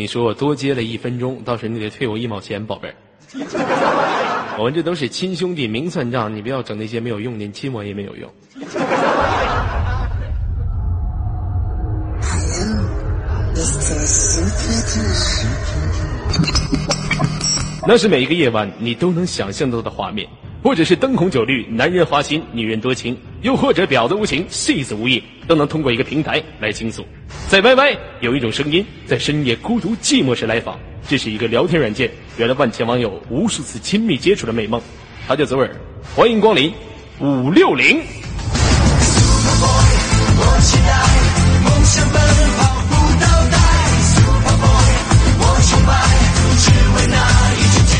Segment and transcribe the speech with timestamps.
[0.00, 2.94] 你说我多接了一分钟，到时你得退我一毛钱，宝贝儿。
[4.56, 8.32] 我们这都是亲兄弟，明算账，你不要整那些没有用的，你亲我也没有用。
[17.86, 20.26] 那是每一个夜晚你都能想象到的画面，
[20.62, 27.04] 或者是灯红酒绿，男人花心，女人多情，又或者婊子无情，戏子无义，都能通过一个平台来倾诉。
[27.48, 34.80] 在 YY 有一种声音，在深夜孤独寂寞时来访，这是一个聊天软件，圆了万千网友无数次亲密接触的美梦。
[35.26, 35.70] 他叫泽尔，
[36.14, 36.70] 欢迎光临
[37.20, 38.02] 五六零。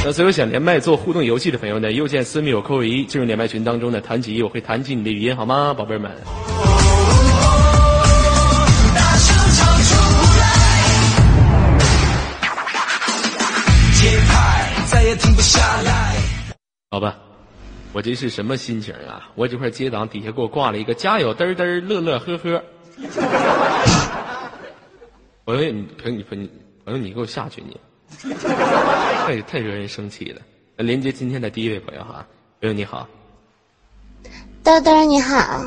[0.02, 6.10] 那所有想连麦做互动游戏的朋友呢，右键私密我扣一，进入连麦群当中呢，弹起，我会弹起你的语音，好吗，宝贝们？
[16.90, 17.18] 好吧，
[17.92, 19.28] 我这是什么心情啊？
[19.34, 22.64] 我这块接档底下给我挂了一个加油嘚嘚乐乐呵呵。
[25.44, 26.48] 朋友你朋友你朋友
[26.86, 27.78] 朋友你给我下去你。
[29.26, 30.40] 太太惹人生气了。
[30.76, 32.26] 连接今天的第一位朋友哈，
[32.60, 33.06] 朋友你好，
[34.64, 35.62] 豆豆你好，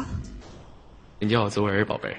[1.20, 2.18] 你叫我左耳宝贝儿。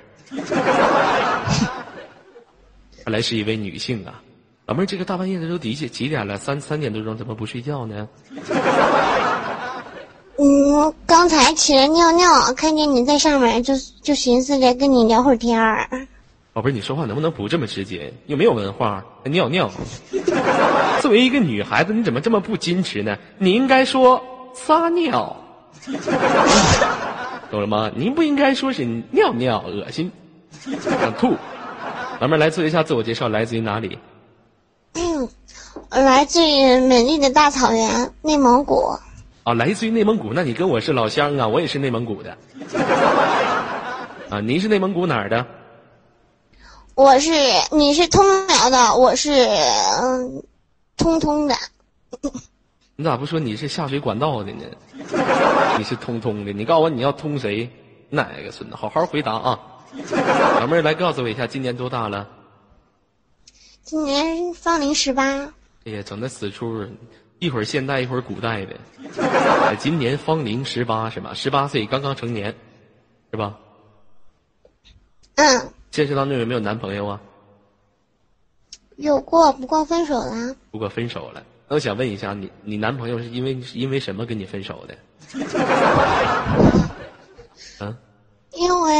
[3.05, 4.23] 看来是一位女性啊，
[4.67, 6.39] 老妹儿，这个大半夜的都几几几点了？
[6.39, 8.09] 三三点多钟怎么不睡觉呢？
[10.39, 15.89] 嗯，刚才起来尿尿，看见你在上面，就就寻思着跟你聊会儿天儿。
[16.55, 18.12] 宝贝儿，你说话能不能不这么直接？
[18.27, 19.69] 又没有文化，还尿尿。
[21.00, 23.19] 作为一个女孩子，你怎么这么不矜持呢？
[23.38, 24.22] 你应该说
[24.55, 25.36] 撒尿，
[27.50, 27.91] 懂了吗？
[27.97, 30.12] 您不应该说是尿尿，恶心，
[30.60, 31.34] 想吐。
[32.20, 33.98] 老妹儿来做一下自我介绍，来自于哪里？
[34.92, 35.28] 嗯，
[35.91, 38.97] 来自于美丽的大草原，内蒙古。
[39.42, 42.38] 啊，来自于内蒙古，那你跟我是老乡啊，我也是内蒙古的。
[44.31, 45.44] 啊，您是内蒙古哪儿的？
[46.94, 47.32] 我是，
[47.72, 50.43] 你是通辽的，我是嗯，
[50.97, 51.55] 通通的。
[52.94, 54.65] 你咋不说你是下水管道的呢？
[55.77, 57.69] 你是通通的，你告诉我你要通谁？
[58.10, 58.77] 哪个孙子？
[58.77, 59.59] 好好回答啊！
[60.60, 62.28] 老妹儿来告诉我一下，今年多大了？
[63.82, 65.25] 今年芳龄十八。
[65.84, 66.87] 哎呀，整的死出，
[67.41, 68.76] 一会儿现代一会儿古代的。
[69.81, 71.34] 今年芳龄十八是吧？
[71.34, 72.55] 十八岁刚刚成年，
[73.32, 73.59] 是吧？
[75.34, 75.72] 嗯。
[75.94, 77.21] 现实当中有没有男朋友啊？
[78.97, 80.56] 有过，不过分手了。
[80.72, 84.97] 不过分手了，那我想问一下，你你男朋友是因为因为什么跟你分手的？
[87.78, 87.97] 嗯？
[88.55, 88.93] 因为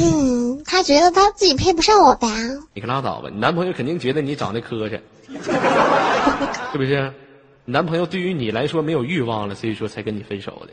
[0.00, 2.26] 嗯，他觉得他自己配不上我吧。
[2.72, 4.98] 你可拉倒吧，你男朋友肯定觉得你长得磕碜，
[6.72, 7.12] 是不是？
[7.66, 10.72] 男朋友对于你来说没有欲望了，所以说才跟你分手的。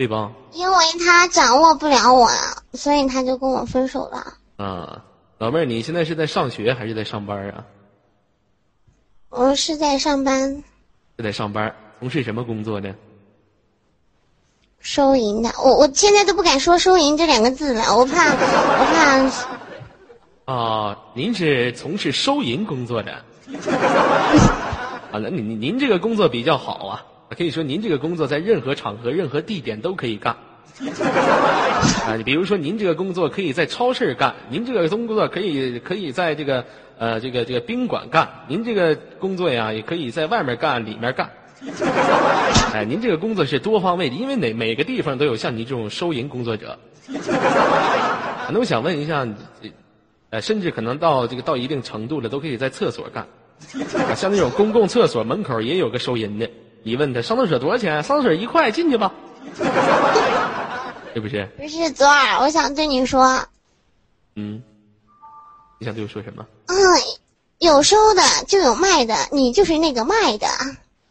[0.00, 0.32] 对吧？
[0.52, 2.26] 因为他掌握不了我，
[2.72, 4.32] 所以他就跟我分手了。
[4.56, 5.04] 啊，
[5.36, 7.66] 老妹儿，你现在是在上学还是在上班啊？
[9.28, 10.64] 我是在上班。
[11.18, 12.94] 是在上班，从事什么工作呢？
[14.78, 19.30] 收银的，我我现在都不敢说“收银”这两个字了，我怕我
[20.46, 20.50] 怕。
[20.50, 23.12] 哦，您是从事收银工作的。
[25.12, 27.04] 啊，那您您这个工作比较好啊。
[27.34, 30.36] 可以说，您这个工作在任何场合、任何地点都可以干。
[32.06, 36.64] 啊，你比如说，您这个工作可以在超市干，您这个工作可以可以在这个
[36.98, 41.30] 呃这个这个宾馆干，您这个工作呀也可以在外面干、里面干。
[42.72, 46.78] 哎，您这个工作是多方位的，因为哪每个地方都有像您这种收银工作者。
[48.52, 49.26] 那我想问一下，
[50.30, 53.26] 呃，甚至可能到这个到一定程度了，都可以在厕所干。
[54.16, 56.48] 像那种公共厕所门口也有个收银的。
[56.82, 58.02] 你问他上厕所多少钱？
[58.02, 59.12] 上厕所一块，进去吧，
[61.14, 61.46] 是不是？
[61.58, 63.44] 不是左耳，我想对你说。
[64.36, 64.62] 嗯，
[65.78, 66.46] 你想对我说什么？
[66.66, 66.76] 嗯，
[67.58, 70.46] 有收的就有卖的，你就是那个卖的。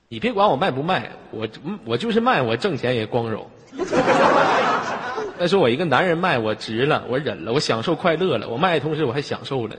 [0.08, 1.48] 你别管我卖不卖，我
[1.86, 3.48] 我就是卖，我挣钱也光荣。
[5.40, 9.76] 再说我一个男人卖，我值了，我忍了，我享受快乐了，我卖的同时我还享受了，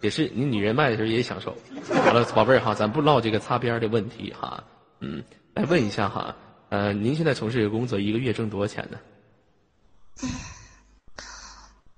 [0.00, 1.54] 也是你女人卖的时候也享受。
[2.04, 4.64] 好了，宝贝儿哈，咱不唠这个擦边的问题哈。
[5.00, 5.22] 嗯，
[5.54, 6.34] 来问一下哈，
[6.70, 8.98] 呃，您现在从事这个工作，一个月挣多少钱呢？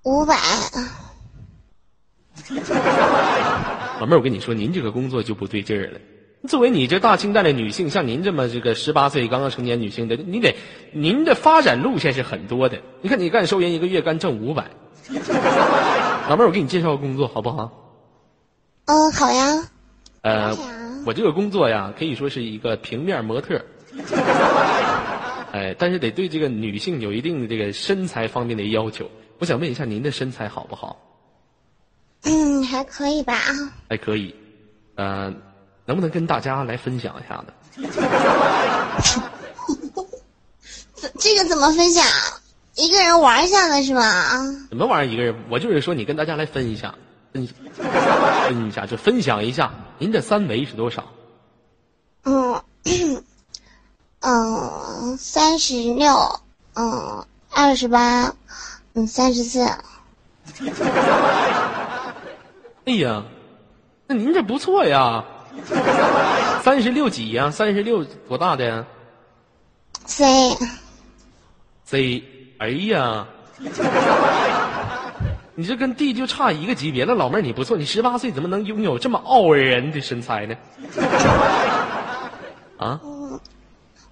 [0.02, 0.37] 五百。
[4.00, 6.00] 老妹儿，我跟你说，您这个工作就不对劲儿了。
[6.49, 10.56] 作为你这大清代的女性，像您这么这个十八岁刚刚成年女性的，你得，
[10.93, 12.81] 您的发展路线是很多的。
[13.03, 14.70] 你看，你干收银，一个月干挣五百，
[16.29, 17.70] 老妹儿，我给你介绍个工作好不好？
[18.87, 19.70] 嗯，好呀。
[20.23, 20.56] 呃
[21.06, 23.64] 我这个工作呀，可以说是一个平面模特儿。
[25.52, 29.11] 哎，但是得对这个女性有一定的这个身材方面的要求。
[29.38, 31.00] 我想问一下，您的身材好不好？
[32.25, 33.35] 嗯，还可以吧。
[33.88, 34.35] 还可以，
[34.94, 35.32] 呃，
[35.87, 37.53] 能不能跟大家来分享一下呢？
[40.94, 42.05] 这 这个怎么分享？
[42.76, 44.38] 一个人玩一下的是吧？
[44.69, 45.12] 怎么玩意儿？
[45.12, 46.94] 一个人，我就是说你跟大家来分一下，
[47.32, 51.05] 分分一下，就分享一下您这三围是多少？
[52.25, 52.62] 嗯
[54.21, 56.41] 嗯，三十六，
[56.75, 58.35] 嗯，二十八，
[58.94, 59.61] 嗯，三十四。
[62.87, 63.23] 哎呀，
[64.06, 65.25] 那您这不错呀，
[66.62, 67.50] 三十六几呀？
[67.50, 68.85] 三十六多大的呀
[70.06, 70.65] C，？C，
[72.59, 73.27] 哎呀，
[75.60, 80.56] 你这跟弟就差一个级别了，老妹儿你不错，你十八岁怎么能拥有这么傲人的身材呢？
[82.78, 82.98] 啊，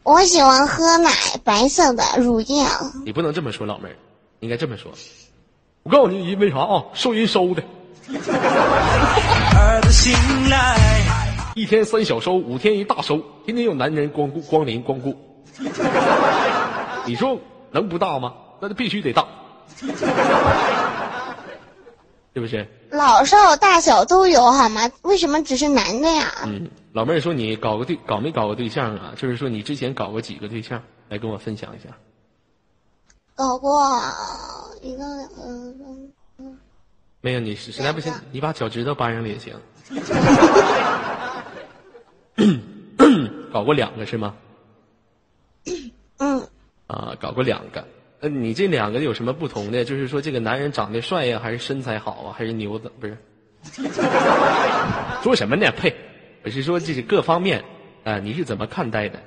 [0.03, 1.11] 我喜欢喝奶，
[1.43, 2.67] 白色的乳液。
[3.03, 3.97] 你不能这么说，老妹儿，
[4.41, 4.93] 应该这么说。
[5.85, 6.85] 我告诉你，因为啥啊？
[6.93, 7.63] 收银收的，
[11.55, 13.17] 一天三小收，五天一大收，
[13.47, 15.17] 天天有男人光顾光临光顾。
[17.07, 17.41] 你说
[17.71, 18.35] 能不大吗？
[18.61, 19.25] 那就必须得大，
[22.39, 22.65] 是不是？
[22.91, 24.89] 老少大小都有好吗？
[25.03, 26.33] 为什么只是男的呀？
[26.45, 29.13] 嗯，老妹儿说你搞个对搞没搞过对象啊？
[29.17, 30.81] 就是说你之前搞过几个对象？
[31.09, 31.89] 来跟我分享一下。
[33.35, 33.91] 搞过
[34.83, 35.05] 一个，
[35.45, 36.57] 嗯嗯，
[37.21, 39.53] 没有，你实实在不行，你把脚趾头掰上了也行。
[43.53, 44.35] 搞过两个是吗？
[46.19, 46.47] 嗯，
[46.87, 47.85] 啊，搞过两个。
[48.21, 49.85] 那你这两个有什么不同的？
[49.85, 52.91] 就是说这个男人长得帅呀，还是身材好啊，还是牛的？
[53.01, 53.17] 不是？
[55.23, 55.71] 说什么呢？
[55.73, 55.95] 呸！
[56.45, 57.65] 我是说这是各方面
[58.05, 59.19] 啊、你是怎么看待的？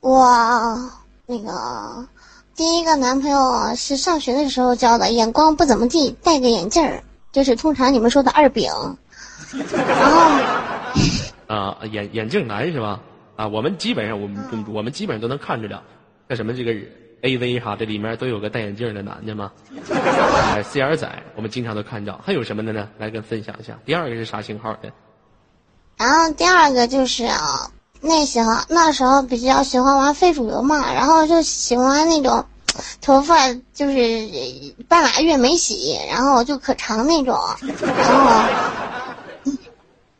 [0.00, 0.90] 我
[1.26, 2.06] 那个
[2.54, 7.02] 第一个男朋友是上学的时候交的，眼光不怎么地，戴个眼镜儿，
[7.32, 8.70] 就是通常你们说的二饼。
[9.52, 10.20] 然后
[11.48, 13.00] 啊，眼眼镜男是吧？
[13.36, 15.80] 啊，我们基本上我们我们基本上都能看出来，
[16.32, 16.72] 像什么这个
[17.20, 19.52] A V 哈，这里面都有个戴眼镜的男的嘛。
[20.54, 21.06] 哎，C R 仔，
[21.36, 22.18] 我们经常都看到。
[22.24, 22.88] 还有什么的呢？
[22.96, 23.78] 来跟分享一下。
[23.84, 24.90] 第二个是啥型号的？
[25.98, 27.70] 然后第二个就是啊，
[28.00, 32.46] 那时候那时候比较喜欢玩非主流嘛，然后就喜欢那种
[33.02, 34.26] 头发就是
[34.88, 37.38] 半拉月没洗，然后就可长那种，
[37.94, 38.42] 然后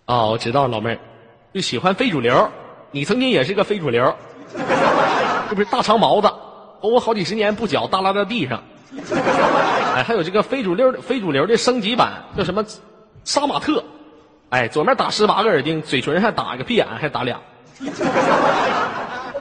[0.05, 0.99] 哦，我知道老妹儿，
[1.55, 2.51] 就喜欢非主流。
[2.91, 4.15] 你曾经也是个非主流，
[5.53, 6.33] 是不是大长毛子，
[6.81, 8.63] 头发好几十年不脚，耷拉在地上。
[9.95, 12.65] 哎，还有这个非主流的非主流的升级版，叫什么
[13.25, 13.85] 杀马特？
[14.49, 17.39] 哎，左面打十八个耳钉，嘴唇上打一个屁眼，还打俩。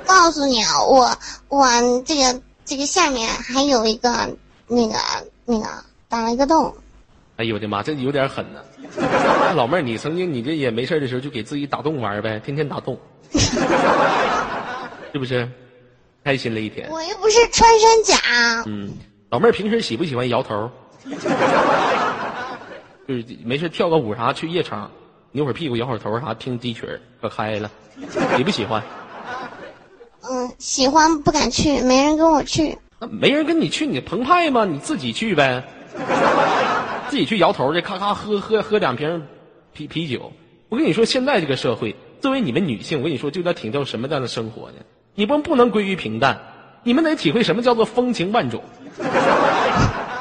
[0.06, 1.18] 告诉你啊，我
[1.48, 1.66] 我
[2.06, 4.10] 这个这个下面还有一个
[4.68, 4.96] 那个
[5.46, 5.66] 那个
[6.10, 6.76] 打了一个洞，
[7.38, 8.60] 哎呦我的妈，这有点狠呢。
[9.56, 13.00] 老妹儿，你曾经你这也没事的时候就给自己打洞玩呗，天天打洞，
[15.14, 15.50] 是不是？
[16.24, 16.90] 开心了一天。
[16.90, 18.92] 我又不是穿山甲，嗯，
[19.30, 20.70] 老妹儿平时喜不喜欢摇头？
[23.08, 24.90] 就是没事跳个舞啥，去夜场
[25.32, 27.70] 扭会儿屁股，摇会儿头啥，听低曲儿可嗨了。
[28.38, 28.82] 喜不喜欢？
[30.30, 32.78] 嗯，喜欢不敢去，没人跟我去。
[33.00, 34.64] 那没人跟你去，你澎湃吗？
[34.66, 35.64] 你自己去呗，
[37.10, 39.26] 自己去摇头去，咔咔喝喝喝两瓶
[39.74, 40.32] 啤啤酒。
[40.70, 44.78] 我跟你说，现在这个社会，作为你们女性，我跟你说，就得挺到什么样的生活呢？
[45.14, 46.40] 你们不能归于平淡，
[46.84, 48.62] 你们得体会什么叫做风情万种。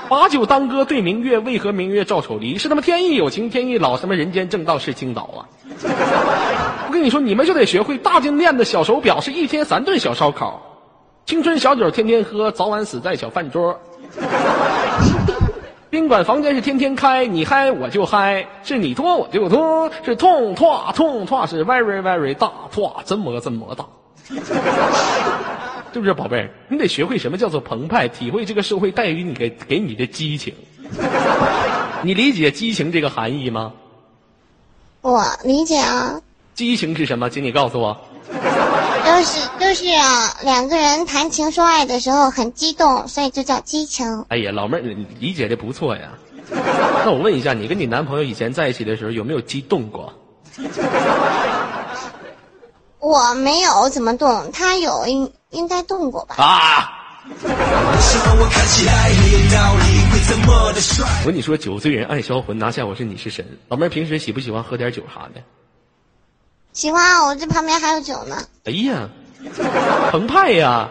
[0.09, 2.59] 把酒当歌对明月，为何明月照丑离？
[2.59, 5.47] 是他妈天意有情天意老，什么人间正道是青岛啊！
[6.89, 10.61] 我跟你说，你们就得学会大金链子、小手表，是一天三顿小烧烤，
[11.25, 13.79] 青春小酒天天喝，早晚死在小饭桌。
[15.91, 23.87] 宾馆房间是天天开，你嗨我就嗨，是你脱我就脱，是痛拓痛拓是 very very 大拓真么真么大，
[25.93, 26.51] 是不对宝贝儿？
[26.69, 30.55] 你得学会什么叫做澎湃，体会这个社会带予你给给你的激情。
[32.03, 33.73] 你理解激情这个含义吗？
[35.03, 36.21] 我理解啊，
[36.55, 37.29] 激情是什么？
[37.29, 37.97] 请你告诉我。
[39.05, 44.25] 就是就是啊，两个人谈情说爱的时候很激动，所以就叫激情。
[44.29, 46.11] 哎呀，老妹儿，你理解的不错呀。
[47.05, 50.13] 那我问一下，你跟你男朋友以前在一起的时候有没有激动过？
[53.01, 56.35] 我没有怎么动，他有应应该动过吧？
[56.37, 56.93] 啊，
[61.23, 63.45] 我跟你说，酒醉人爱销魂，拿下我是你是神。
[63.69, 65.43] 老妹儿平时喜不喜欢喝点酒啥的？
[66.73, 68.37] 喜欢啊，我这旁边还有酒呢。
[68.65, 69.09] 哎呀，
[70.11, 70.91] 澎湃呀，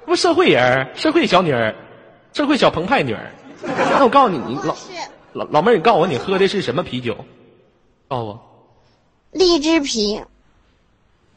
[0.00, 1.74] 这不社会人儿，社会小女儿，
[2.32, 3.32] 社会小澎湃女儿。
[3.62, 4.92] 那我告诉你，你老是
[5.32, 7.16] 老老妹儿，你告诉我你喝的是什么啤酒？
[8.08, 8.40] 告诉我，
[9.32, 10.22] 荔枝啤，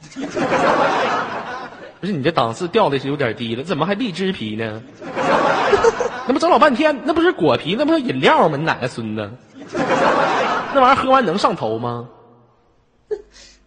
[2.02, 4.82] 不是你这档次掉的是有点低了，怎么还荔枝皮呢？
[6.28, 8.58] 那不整老半天，那不是果皮，那不是饮料吗？
[8.58, 9.32] 你奶奶孙子，
[10.74, 12.08] 那玩意儿喝完能上头吗？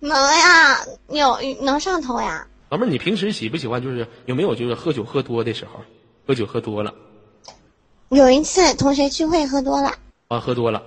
[0.01, 2.47] 能呀，有能上头呀。
[2.71, 5.81] 老妹儿，你平时喜不喜欢就是有没有就是喝酒喝多的时候？
[6.27, 6.93] 喝酒喝多了
[8.09, 9.93] 有一次同学聚会喝多了，
[10.29, 10.83] 啊，喝多了，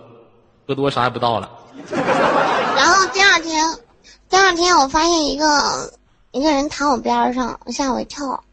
[0.68, 1.50] 喝多啥也不到了。
[2.76, 3.64] 然后第二天，
[4.30, 5.46] 第二天我发现一个
[6.32, 8.44] 一个人躺我边上，吓我一跳。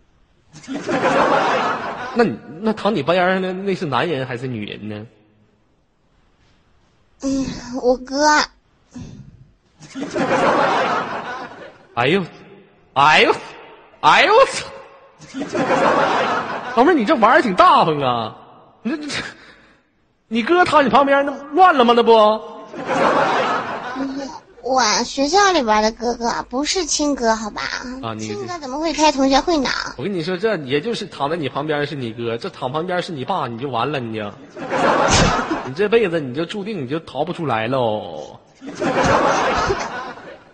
[2.14, 5.06] 那你那躺你边上的那是男人还是女人呢？
[7.22, 7.46] 嗯，
[7.82, 8.24] 我哥，
[11.94, 12.24] 哎呦，
[12.92, 13.34] 哎呦，
[14.00, 14.66] 哎呦我操！
[16.76, 18.36] 老妹儿，你这玩意儿挺大方啊！
[18.82, 19.22] 你这这这，
[20.28, 21.94] 你哥躺你旁边，那乱了吗？
[21.96, 22.12] 那不？
[24.64, 27.61] 我学校里边的哥哥不是亲哥，好吧？
[28.02, 29.68] 啊你亲哥怎么会开同学会呢？
[29.99, 34.33] 我跟你说，这也就是躺在你旁边是你哥，这躺旁边是你爸，你就完了，你就，
[35.68, 38.40] 你这辈子你就注定你就逃不出来喽。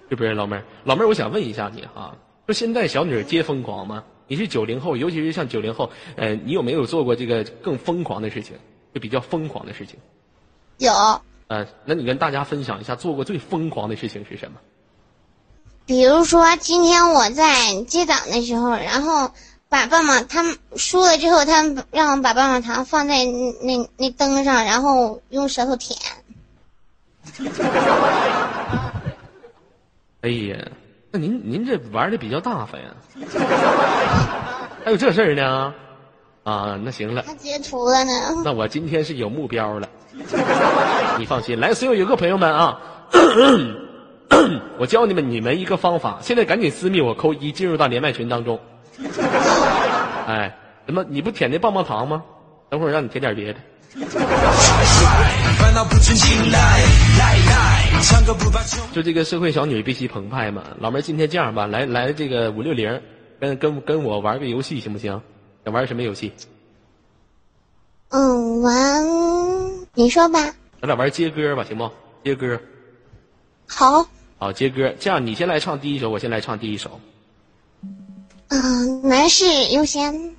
[0.09, 0.65] 是不是老妹儿？
[0.83, 4.03] 老妹儿，我想问一下你哈，说现在小女儿皆疯狂吗？
[4.27, 8.57] 你是九零后，尤其是像九零后，呃，你有没有做过这个更疯狂的事情？
[8.93, 9.97] 就比较疯狂的事情？
[10.79, 10.93] 有，
[11.51, 14.59] 呃，那你跟大家分享一下做过最疯狂的事情是什么？
[15.85, 19.33] 比如说今天我在接档的时候，然后
[19.69, 25.99] 把棒棒他们输了之后，他们让我把棒棒糖放在那那那灯上，然后用舌头舔。
[30.23, 30.57] 哎呀，
[31.11, 32.95] 那您您这玩的比较大方呀，
[34.85, 35.75] 还有这事儿呢？
[36.43, 38.13] 啊，那行了，他截图了呢。
[38.45, 39.89] 那我今天是有目标了。
[41.19, 42.81] 你放心，来，所有游客朋友们啊，
[44.79, 48.59] 我教你们你们一个方法，现在赶紧私密我扣一，进入到连麦群当中。
[50.27, 50.55] 哎，
[50.87, 52.23] 怎么你不舔那棒棒糖吗？
[52.69, 53.61] 等会儿让你舔点别的。
[58.93, 60.63] 就这个社会小女必须澎湃嘛。
[60.79, 63.01] 老妹儿，今天这样吧，来来这个五六零，
[63.41, 65.21] 跟跟跟我玩个游戏行不行？
[65.65, 66.33] 想玩什么游戏？
[68.09, 69.05] 嗯，玩，
[69.95, 70.41] 你说吧。
[70.81, 71.91] 咱俩玩接歌吧，行不？
[72.25, 72.61] 接歌，
[73.67, 74.93] 好，好接歌。
[74.99, 77.01] 这样你先来唱第一首，我先来唱第一首。
[78.49, 80.35] 嗯，男士优先。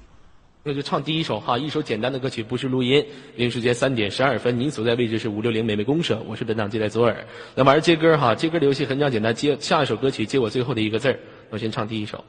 [0.63, 3.03] 那就唱第一首哈，一首简单的歌曲，不是录音。
[3.35, 7.25] 北京时间三点十二分，您所在位置是五六零美美公社，我是本档接待左耳。
[7.55, 11.19] 那玩接歌哈，接歌的游戏很讲简单，接下一首歌曲接我最后的一个字儿。
[11.49, 12.23] 我先唱第一首。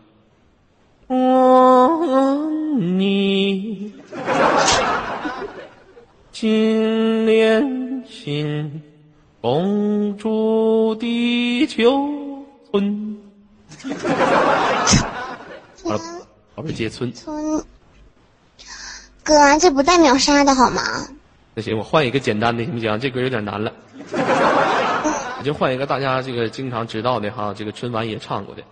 [1.06, 3.92] 我你
[6.30, 8.82] 金莲心，
[9.40, 13.18] 共筑地球村。
[15.84, 16.00] 好了，
[16.54, 17.12] 宝贝接村。
[17.12, 17.62] 村。
[19.24, 20.82] 哥，这不带秒杀的好吗？
[21.54, 22.98] 那行，我换一个简单的行不行？
[22.98, 23.72] 这歌有点难了，
[25.38, 28.62] 我就换一个大家这个经常知道的哈，这个春晚也唱过的。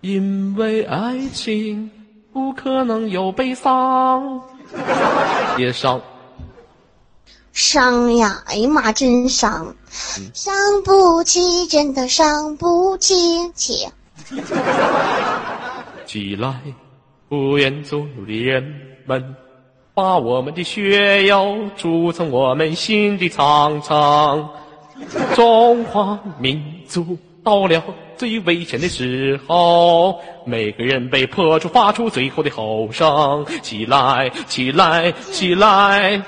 [0.00, 1.90] 因为爱情
[2.32, 4.40] 不可能有悲伤，
[5.58, 6.00] 也伤。
[7.52, 9.74] 伤呀，哎呀妈，真伤，
[10.32, 13.88] 伤不起，真的伤不起，起。
[16.06, 16.60] 起来，
[17.28, 18.62] 不愿走路的人
[19.04, 19.34] 们，
[19.94, 24.48] 把我们的血肉筑成我们新的长城。
[25.34, 27.82] 中华民族到了
[28.18, 36.20] 最危险的时候，每个人被迫出发出最后的吼声：起来，起来，起来！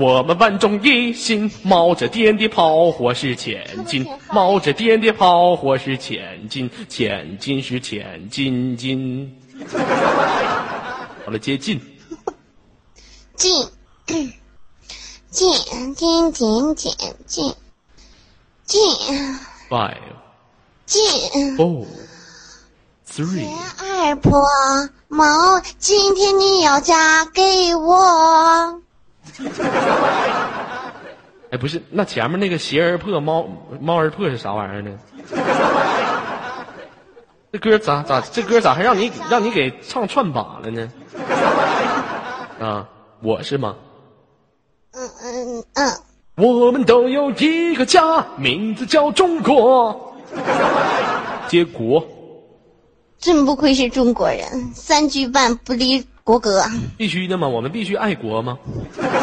[0.00, 9.30] 我们万众一心，冒着点的炮火是前进，冒着点的炮火是前进，前进是前进进。
[11.24, 11.78] 好了，接近。
[13.36, 13.52] 进，
[14.06, 14.32] 进，
[15.30, 15.52] 进，
[15.94, 16.32] 进，
[16.74, 16.92] 进，
[17.26, 17.54] 进，
[18.64, 18.80] 进
[19.68, 19.96] ，Five,
[20.94, 21.56] 进。
[21.56, 21.86] four,
[23.08, 23.48] three。
[23.80, 24.40] 二婆
[25.08, 28.80] 猫，今天你要嫁给我。
[31.50, 33.46] 哎，不是，那前面那个鞋儿破，猫
[33.80, 34.90] 猫儿破是啥玩意儿呢？
[37.52, 40.92] 这歌咋咋这歌咋还让你让你给唱串把了呢？
[42.60, 42.86] 啊，
[43.20, 43.74] 我是吗？
[44.92, 45.92] 嗯嗯嗯，
[46.36, 50.13] 我们都有一个家，名字叫中国。
[51.48, 52.04] 接国
[53.18, 56.62] 真不愧是中国人，三句半不离国歌。
[56.98, 58.58] 必须的嘛，我们必须爱国吗？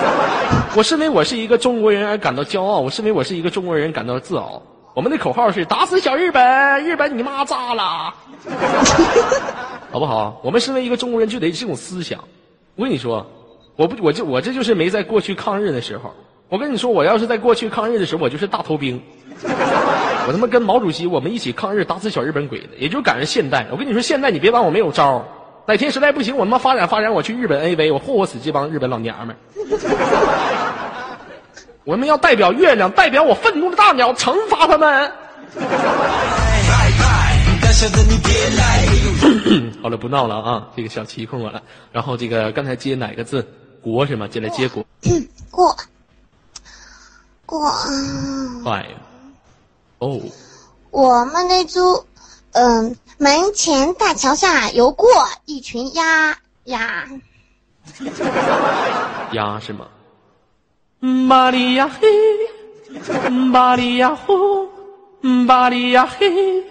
[0.75, 4.61] 我身为我是一个中国人而感到骄傲，我身为我是一个中国人感到自豪。
[4.93, 8.13] 我们的口号是打死小日本，日本你妈炸了，
[9.91, 10.41] 好不好？
[10.43, 12.19] 我们身为一个中国人就得这种思想。
[12.75, 13.25] 我跟你说，
[13.75, 16.11] 我不，我就我这就是没在过去抗日的时候。
[16.49, 19.01] 我跟你说，我要是在过去抗日的时候，我就是大头兵。
[20.27, 23.67] 我他妈跟毛主席我们一起抗日，打死小日本鬼子，也就赶上现代。
[23.71, 25.25] 我跟你说，现在你别当我没有招儿
[25.65, 29.37] 哪天实在不行，我他妈发展发展，我去日本 AV，我霍霍死这帮日本老娘们儿。
[31.83, 35.11] 我们要代表月亮，代表我愤怒的大鸟，惩罚他们。
[39.81, 40.67] 好了，不闹了啊！
[40.75, 41.63] 这个小七控我了。
[41.91, 43.47] 然后这个刚才接哪个字？
[43.81, 44.27] 国是吗？
[44.27, 44.85] 接来接国。
[45.49, 45.75] 过
[47.45, 47.59] 过
[48.63, 48.85] ，five。
[50.01, 50.19] 哦，
[50.89, 52.05] 我们那株，
[52.53, 55.07] 嗯，门前大桥下游过
[55.45, 57.07] 一群鸭鸭。
[59.31, 59.87] 鸭是吗？
[61.29, 62.07] 巴里呀嘿，
[63.53, 64.67] 巴里呀呼，
[65.47, 66.63] 巴里呀嘿，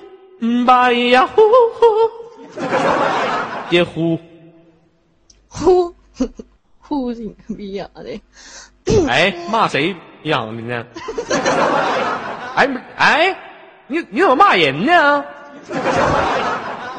[0.67, 1.41] 巴里呀呼
[1.79, 1.87] 呼，
[3.69, 4.19] 别呼。
[5.47, 5.95] 呼
[6.81, 8.21] 呼你个逼呀的！
[9.09, 9.95] 哎，骂谁
[10.25, 10.85] 养的呢？
[12.57, 13.39] 哎哎，
[13.87, 15.25] 你你怎么骂人呢？
[15.67, 15.75] 不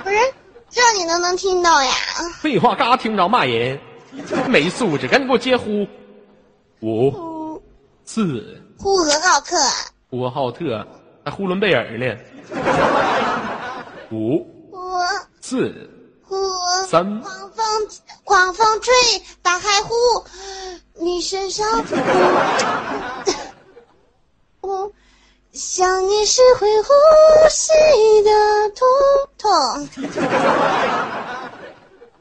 [0.10, 0.16] 是，
[0.70, 1.92] 这你都能听到呀？
[2.42, 3.80] 废话，嘎听着骂人，
[4.48, 5.88] 没素质，赶紧给我接呼。
[6.80, 7.62] 五呼。
[8.04, 9.56] 四呼和浩特，
[10.10, 10.86] 呼和浩特，
[11.24, 12.18] 还呼伦贝尔呢。
[14.12, 14.40] 五
[14.72, 15.00] 呼。
[15.40, 15.90] 四
[16.24, 16.36] 呼。
[16.88, 17.22] 三。
[17.22, 17.66] 狂风
[18.24, 18.94] 狂风吹，
[19.42, 19.94] 打海呼，
[21.02, 21.96] 你身上呼，
[24.68, 24.92] 我
[25.52, 26.90] 想你是会呼
[27.50, 27.72] 吸
[28.24, 28.30] 的
[28.76, 28.88] 痛
[29.40, 29.50] 痛。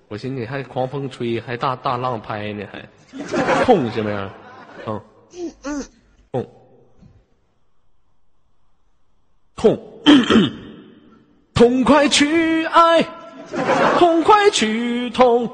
[0.09, 2.89] 我寻思你还狂风吹，还大大浪拍呢，还
[3.65, 4.31] 痛是不是？
[4.87, 5.01] 嗯
[5.65, 5.85] 嗯，
[6.33, 6.47] 痛。
[9.55, 9.79] 痛。
[11.55, 13.03] 痛快去爱，
[13.99, 15.51] 痛快去痛，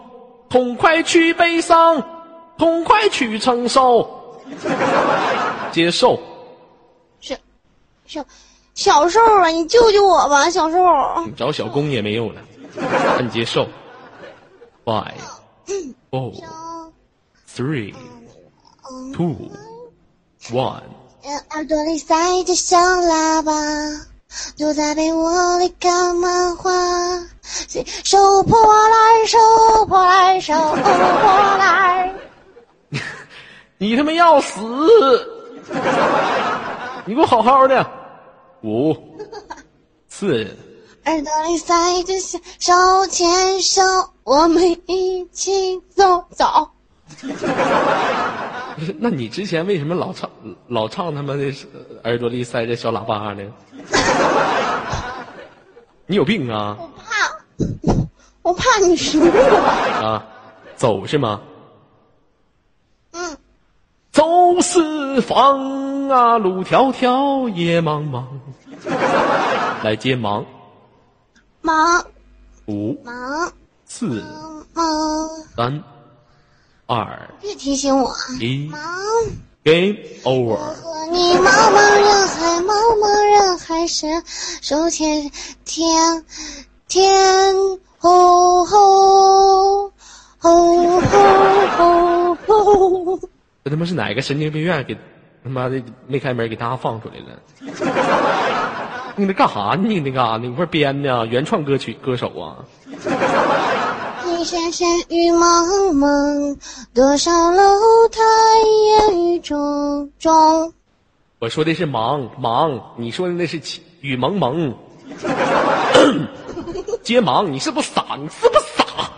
[0.49, 2.16] 痛快去悲伤，
[2.59, 4.09] 痛快去承受，
[5.73, 6.19] 接受。
[7.21, 7.37] 小
[8.07, 8.25] 小
[8.75, 10.79] 小兽啊，你救救我吧，小兽。
[11.25, 12.40] 你找小公也没用了，
[13.16, 13.66] 按接受。
[14.85, 15.14] Five,
[16.11, 16.33] four,
[17.55, 17.95] three,
[19.12, 19.51] two,
[20.53, 20.83] one。
[21.23, 23.53] 让耳朵里塞着小喇叭，
[24.57, 26.71] 躲在被窝里看漫画。
[27.42, 32.14] 谁收破烂，收破烂，收破烂。
[33.79, 34.61] 你他妈要死！
[37.05, 37.87] 你给我好好的。
[38.62, 38.96] 五、
[40.09, 40.46] 四、
[41.05, 43.83] 耳朵里塞着小手牵手，
[44.25, 46.70] 我们一起走走。
[48.99, 50.29] 那你之前为什么老唱
[50.68, 51.44] 老唱他妈的
[52.05, 53.42] 耳朵里塞着小喇叭呢？
[56.07, 56.77] 你有病啊！
[56.79, 57.05] 我怕，
[58.42, 60.05] 我怕你输我。
[60.05, 60.25] 啊，
[60.77, 61.40] 走是吗？
[64.17, 68.25] 嗯，走四方啊，路迢迢，夜茫茫。
[69.83, 70.45] 来接忙，
[71.61, 72.03] 忙
[72.67, 73.53] 五、忙
[73.85, 74.25] 四、
[74.73, 74.85] 忙，
[75.55, 75.85] 三、
[76.87, 78.11] 二、别提醒我。
[78.41, 78.81] 一忙。
[79.65, 80.57] ，Game over。
[80.57, 84.25] 和你茫茫人海，茫茫人海深，
[84.63, 85.31] 手牵
[85.67, 86.25] 天
[86.89, 87.55] 天
[87.99, 89.93] 吼吼
[90.39, 93.21] 吼吼吼。
[93.67, 94.95] 这他妈是哪个神经病院给
[95.43, 97.25] 他妈的没开门给大家放出来了？
[99.17, 99.89] 你那干啥呢？
[99.89, 100.39] 你那干啥呢？
[100.47, 102.63] 你不是编的啊原创歌曲歌手啊？
[104.25, 106.57] 一闪闪雨蒙蒙，
[106.95, 108.21] 多少楼台
[109.11, 110.73] 烟雨中中。
[111.41, 113.61] 我说的是忙忙，你说的那是
[114.01, 114.77] 雨蒙蒙。
[117.03, 118.17] 接忙，你是不是傻？
[118.17, 119.11] 你是不是傻？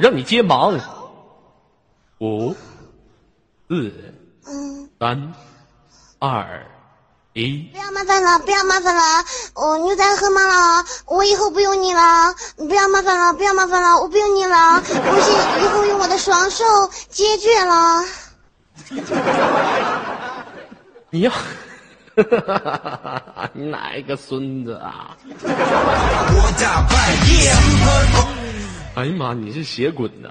[0.00, 0.76] 让你接忙。
[2.18, 2.52] 五、
[3.70, 3.92] 四、
[4.48, 5.32] 嗯，三、
[6.18, 6.66] 二、
[7.34, 7.78] 一不。
[7.78, 9.00] 要麻烦了，不要麻烦了，
[9.54, 16.64] 我牛仔河马了，我以后不用你了，不要麻烦了，不要麻烦了，我不用你了，我是以后用我的双手
[17.10, 18.04] 解决了。
[21.10, 21.30] 你要，
[23.54, 25.16] 你哪一个孙子啊？
[28.96, 30.30] 哎呀妈，你是血滚呐！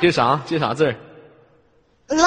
[0.00, 0.40] 接啥？
[0.44, 0.96] 接啥字儿？
[2.16, 2.24] 了，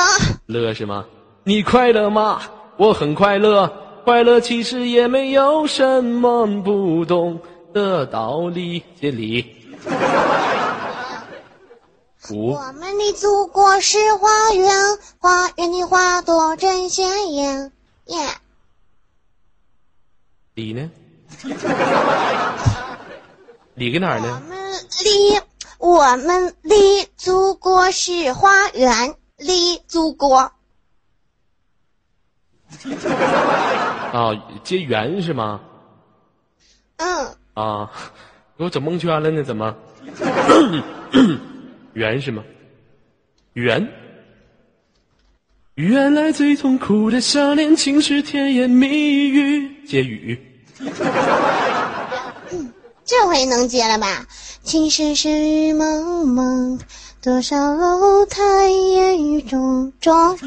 [0.47, 1.05] 乐是吗？
[1.43, 2.41] 你快乐吗？
[2.77, 3.71] 我很快乐，
[4.03, 7.39] 快乐其实也没有什么不懂
[7.73, 8.83] 的道理。
[8.99, 9.55] 这里。
[12.31, 14.67] 五 我们的祖国是花园，
[15.19, 17.71] 花园的花朵真鲜艳。
[18.07, 18.17] 耶，
[20.55, 20.89] 你呢？
[23.75, 24.21] 你搁哪儿我？
[24.21, 25.39] 们离
[25.77, 30.51] 我们离祖国是花园，离祖国。
[34.11, 34.31] 啊，
[34.63, 35.61] 接圆是吗？
[36.97, 37.91] 嗯，啊，
[38.57, 39.43] 给我整蒙圈了呢？
[39.43, 39.75] 怎么？
[41.93, 42.43] 圆是吗？
[43.53, 43.87] 圆。
[45.75, 48.87] 原来最痛苦的想念，竟是甜言蜜
[49.29, 49.85] 语。
[49.85, 50.39] 接雨。
[53.03, 54.25] 这回能接了吧？
[54.63, 56.79] 情深深雨蒙蒙，
[57.25, 60.37] 多少楼台烟雨中中。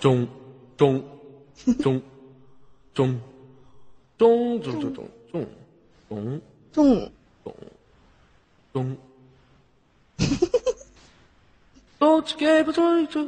[0.00, 0.26] 中
[0.76, 1.00] 中
[1.80, 2.02] 中中
[2.92, 3.20] 中
[4.18, 4.82] 中中中
[5.30, 6.40] 中
[6.72, 7.12] 中中
[8.72, 8.96] 中。
[12.00, 13.24] 都给不追追，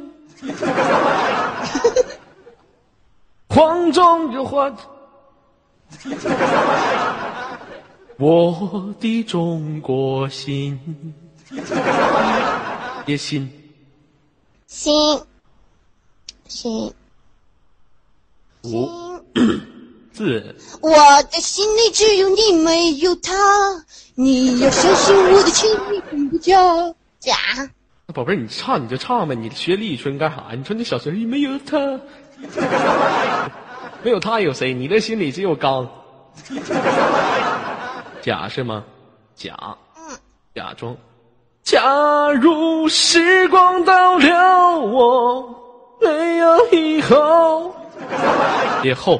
[3.47, 4.75] 慌中有患。
[8.17, 10.77] 我的中国心，
[13.05, 13.49] 也心
[14.67, 14.93] 心
[16.47, 16.93] 心
[18.63, 18.87] 五
[19.33, 19.61] 心，
[20.11, 20.91] 字 我
[21.23, 23.33] 的心里只有你，没有他。
[24.15, 25.69] 你要相信我的情
[26.29, 26.55] 不假
[27.19, 27.35] 假。
[28.13, 30.47] 宝贝儿，你唱你就唱呗，你学李宇春干啥？
[30.55, 31.77] 你说你小声音没有他，
[34.03, 34.73] 没有他有谁？
[34.73, 35.89] 你的心里只有刚。
[38.21, 38.83] 假是吗？
[39.35, 39.77] 假，
[40.53, 40.95] 假装。
[41.63, 44.35] 假如时光倒流，
[44.87, 45.55] 我
[46.01, 47.75] 没有以后。
[48.83, 49.19] 以后，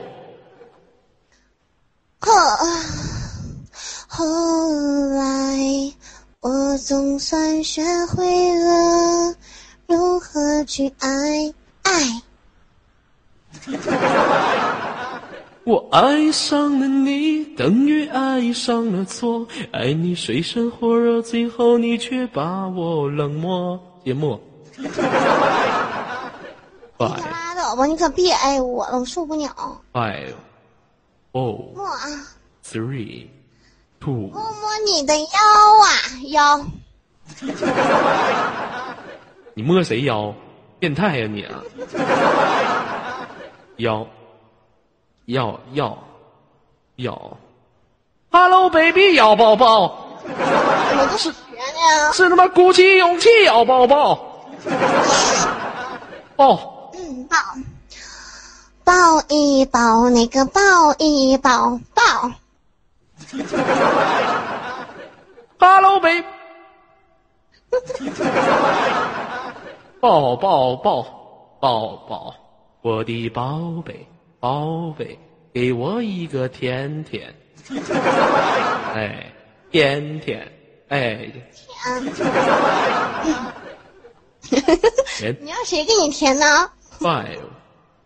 [2.19, 2.32] 后
[4.08, 4.25] 后
[5.15, 5.93] 来，
[6.39, 9.36] 我总算学会了
[9.88, 12.21] 如何去爱爱。
[15.69, 19.45] 我爱上了你，等于爱上了错。
[19.71, 24.41] 爱你水深火热，最后你却把我冷漠淹没。
[24.77, 24.88] 你
[26.97, 29.47] 拜可拉倒吧， 你可别爱我了，我受不了。
[29.93, 30.34] five,
[31.32, 32.01] four, 摸啊
[32.65, 33.27] ，three,
[33.99, 34.12] two。
[34.12, 34.51] 摸摸
[34.91, 35.27] 你的腰
[35.84, 35.88] 啊
[36.32, 36.65] 腰。
[39.53, 40.34] 你摸谁腰？
[40.79, 41.62] 变态呀、你啊！
[43.77, 44.08] 腰，
[45.29, 45.95] 要要
[46.95, 47.37] 要
[48.31, 51.31] ，Hello baby，要抱抱，都是？
[52.13, 54.15] 是他妈鼓起勇气要抱抱，
[56.35, 57.37] 抱，嗯，抱，
[58.83, 60.61] 抱一抱那个抱
[60.97, 62.31] 一抱抱。
[65.59, 66.25] Hello baby，
[70.01, 71.03] 抱抱抱
[71.59, 72.33] 抱抱，
[72.81, 74.07] 我的宝贝
[74.39, 75.19] 宝贝，
[75.54, 77.34] 给我一个甜甜，
[78.95, 79.32] 哎，
[79.71, 80.47] 甜甜，
[80.88, 82.06] 哎，甜。
[85.41, 86.45] 你让谁给你甜呢
[86.99, 87.39] ？five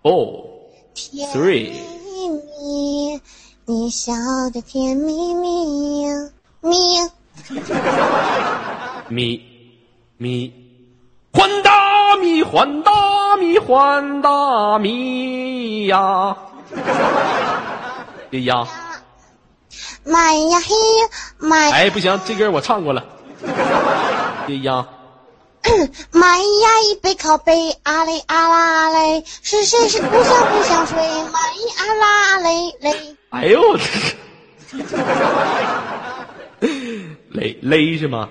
[0.01, 0.45] four
[0.93, 1.71] 甜 Three
[2.03, 3.21] 蜜蜜，
[3.65, 4.11] 你笑
[4.53, 6.05] 的甜蜜蜜
[6.61, 6.73] 蜜。
[9.09, 9.41] 咪
[10.17, 10.51] 咪，
[11.31, 12.91] 还大米还大
[13.43, 16.35] 米还大米呀！
[18.31, 18.65] 这呀，
[20.05, 20.73] 买呀嘿，
[21.39, 21.71] 买。
[21.71, 23.03] 哎，不行，这歌我唱过了。
[24.47, 24.87] 这呀，
[26.11, 30.97] 买呀一杯靠背，啊嘞啊啦嘞，是谁是不想不想睡？
[30.97, 31.39] 买
[31.77, 33.83] 啊啦嘞嘞，哎呦，我这
[37.29, 38.29] 勒勒 是吗？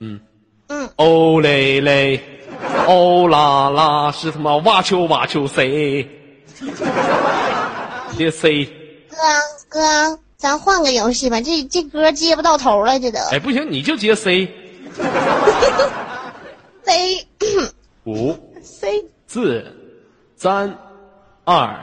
[0.00, 0.20] 嗯。
[0.68, 2.39] 嗯，哦嘞嘞，
[2.86, 6.08] 哦啦啦，是他妈哇秋哇秋谁？
[8.18, 8.64] 接 C，
[9.08, 9.16] 哥
[9.68, 13.18] 哥，咱换个游戏吧，这这歌接不到头了，这都。
[13.30, 14.48] 哎，不行，你就接 C。
[16.84, 17.26] C
[18.04, 19.64] 五 C 四
[20.36, 20.76] 三
[21.44, 21.78] 二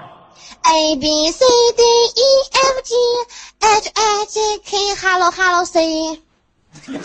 [0.63, 2.95] ，A B C D E F G
[3.61, 6.19] H I J K Hello Hello C。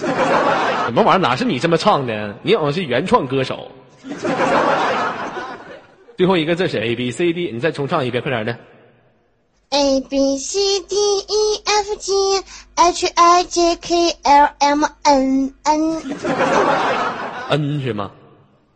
[0.87, 1.19] 什么玩意儿？
[1.19, 2.37] 哪是你这么唱的？
[2.43, 3.71] 你好像是原创歌手。
[6.17, 8.57] 最后一个字是 A B C D，你再重唱一遍，快点的。
[9.71, 12.13] A B C D E F G
[12.75, 16.03] H I J K L M N N。
[17.49, 18.11] N 是吗？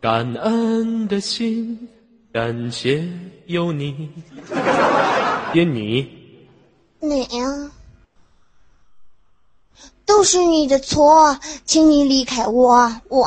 [0.01, 1.89] 感恩的心，
[2.33, 3.05] 感谢
[3.47, 4.11] 有你。
[5.53, 6.09] 爹你，
[7.01, 7.71] 哪呀？
[10.07, 13.27] 都是你的错，请你离开我，我。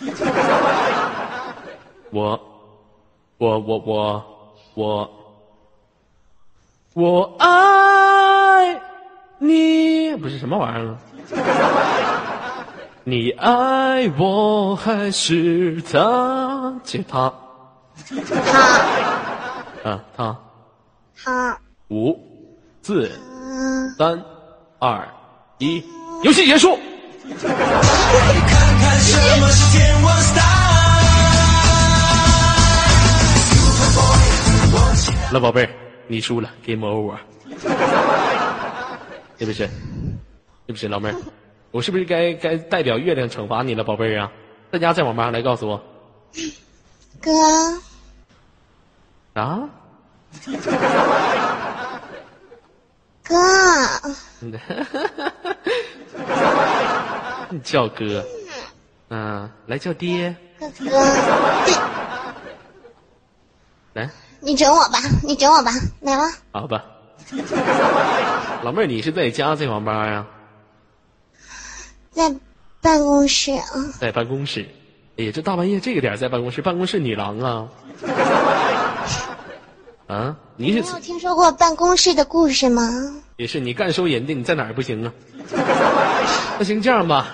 [2.10, 2.40] 我，
[3.38, 4.24] 我我我
[4.74, 5.10] 我
[6.94, 8.80] 我爱
[9.38, 10.98] 你，不是什么玩意儿啊？
[13.04, 16.74] 你爱我还是他？
[16.82, 17.32] 接他
[19.82, 20.36] 他，啊，他
[21.24, 21.58] 他，
[21.88, 22.18] 五
[22.82, 23.10] 四
[23.42, 24.22] 嗯，三
[24.78, 25.08] 二
[25.60, 25.82] 一，
[26.22, 26.78] 游戏结束。
[27.38, 30.40] 看看什么是天王 style。
[35.32, 35.70] 那宝贝儿，
[36.08, 37.14] 你输了，game over。
[39.38, 39.68] 是不是？
[40.66, 41.14] 是不是，老妹儿？
[41.72, 44.32] 我是不是该该代表月亮惩罚你了，宝贝儿啊？
[44.72, 45.84] 在家在网吧来告诉我
[47.20, 47.30] 哥，
[49.34, 49.68] 啊？
[53.30, 53.36] 哥，
[57.50, 58.24] 你叫哥，
[59.08, 60.84] 嗯、来叫爹，哥哥，
[63.92, 66.24] 来，你整我吧，你整我吧，来吧。
[66.50, 66.84] 好吧。
[68.64, 70.26] 老妹儿，你是在家在网吧呀？
[72.10, 72.34] 在
[72.80, 73.64] 办公室啊，
[74.00, 74.66] 在办公室。
[75.16, 77.68] 哎呀，这大半夜这个点在办公室，办公室女郎啊？
[80.10, 82.82] 啊，你是你有听说过办公室的故事吗？
[83.36, 85.12] 也是你干收银的，你在哪儿不行啊？
[86.58, 87.28] 那行这样吧，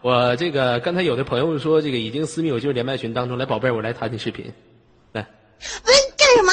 [0.00, 4.44] 我这个刚才有的朋友说这个已经私密我就是连麦群当中来，宝贝儿，我来谈你视频，
[5.10, 5.26] 来
[5.84, 6.52] 喂，干什么？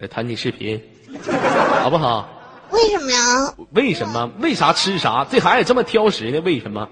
[0.00, 0.78] 来谈你视频，
[1.82, 2.28] 好不好？
[2.70, 3.54] 为什么呀？
[3.70, 4.30] 为什么？
[4.40, 5.26] 为啥吃啥？
[5.30, 6.40] 这孩子这么挑食呢？
[6.40, 6.86] 为什么？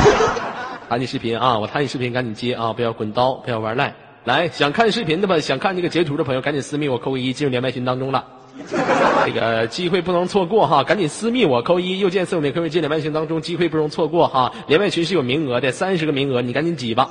[0.88, 1.58] 谈你视频啊！
[1.58, 2.72] 我谈你视频，赶紧接啊！
[2.72, 3.94] 不要滚刀，不要玩赖。
[4.28, 8.22] 来，想看视频的吧，想看这个截图的朋友，赶紧私密我扣个一，进入连麦群当中了。
[9.24, 14.52] 这个机会不能错过哈，赶紧私密我扣一，右键四五零扣一进连麦群当中，机会不容错过哈。
[14.66, 17.08] 连麦群是有名额的，三十个名额，你赶紧挤吧。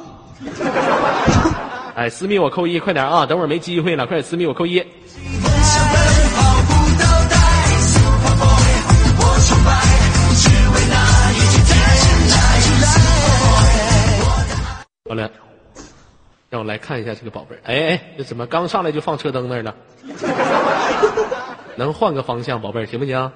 [1.98, 3.26] 哎，私密我扣一，快点啊！
[3.26, 4.80] 等会儿没机会了，快点私密我扣一。
[15.10, 15.32] 好了，
[16.50, 17.62] 让我来看一下这个宝贝儿。
[17.66, 19.76] 哎哎，这怎么刚上来就放车灯那儿了？
[21.76, 23.32] 能换个方向，宝贝儿行不行？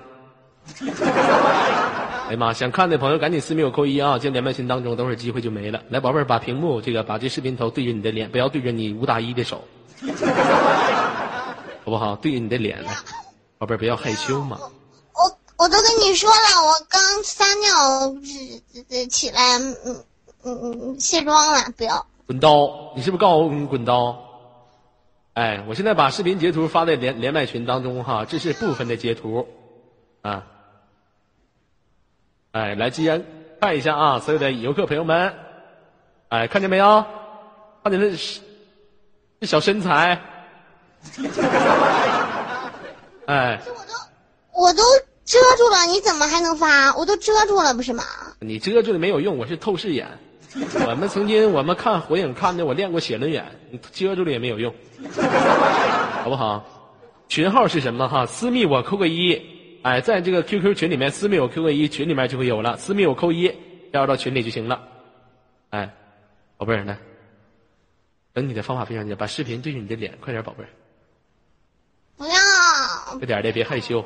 [2.29, 4.17] 哎妈，想看的朋友赶紧私密我扣一啊！
[4.17, 5.81] 进连麦群当中，等会儿机会就没了。
[5.89, 9.61] 来，宝贝儿，把屏幕这个把这视频头对着你的脸，不要对着你吴大一的手，
[11.83, 12.15] 好不好？
[12.15, 12.95] 对着你的脸来，
[13.57, 14.57] 宝贝儿不要害羞嘛。
[15.13, 18.15] 我我都跟你说了，我刚撒尿
[19.09, 19.75] 起来，嗯
[20.43, 22.05] 嗯嗯，卸妆了，不要。
[22.27, 22.93] 滚刀！
[22.95, 24.17] 你是不是告诉我你滚刀？
[25.33, 29.47] 哎，我现在把视频截图发在连连麦群当中哈，这是部分的截图，
[30.21, 30.45] 啊，
[32.51, 33.23] 哎，来，既然
[33.59, 35.33] 看一下啊，所有的游客朋友们，
[36.27, 37.05] 哎，看见没有？
[37.83, 38.09] 看见那
[39.39, 40.21] 这小身材，
[43.25, 43.93] 哎，我都
[44.61, 44.83] 我都
[45.23, 46.93] 遮住了，你怎么还能发？
[46.95, 48.03] 我都遮住了，不是吗？
[48.41, 50.07] 你遮住了没有用，我是透视眼。
[50.85, 54.73] 我们曾经我们看火影看的，我练过写轮眼，你遮住了也没有用，
[56.23, 56.65] 好不好？
[57.29, 58.25] 群号是什么哈？
[58.25, 59.41] 私密我扣个一，
[59.83, 62.75] 哎，在这个 QQ 群里面私密我扣个一，群里面就会有了。
[62.75, 63.47] 私密我扣一，
[63.93, 64.85] 加入到群里就行了。
[65.69, 65.89] 哎，
[66.57, 66.97] 宝贝儿来，
[68.33, 70.69] 等你的方法非常简单，把视频对着你的脸，快点，宝贝儿，
[72.17, 72.33] 不要，
[73.17, 74.01] 快点的，别害羞，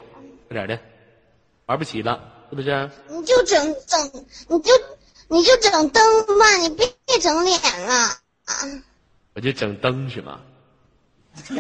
[0.48, 0.80] 快点的，
[1.66, 2.90] 玩不起了，是不是？
[3.10, 4.72] 你就整整，你就
[5.28, 6.04] 你就整灯
[6.40, 6.88] 吧，你别
[7.20, 7.94] 整脸了
[8.46, 8.54] 啊！
[9.34, 10.40] 我就整灯是吗？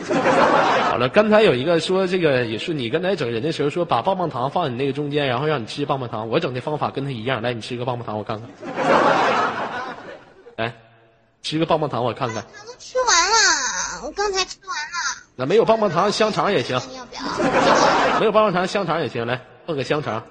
[0.89, 6.29] 好了，刚才有一个说这个也是你刚才整人的时候说把棒棒糖放你那个中间，然后让你吃棒棒糖。
[6.29, 8.49] 我整的方法跟他一样，来你吃个棒棒糖我看看，
[10.55, 10.73] 来
[11.41, 12.35] 吃个棒棒糖我看看。
[12.57, 18.19] 他都吃完了，我刚才吃完了，那没有棒棒糖，香肠也行，要不要？
[18.19, 20.23] 没有棒棒糖，香肠也行，来放个香肠。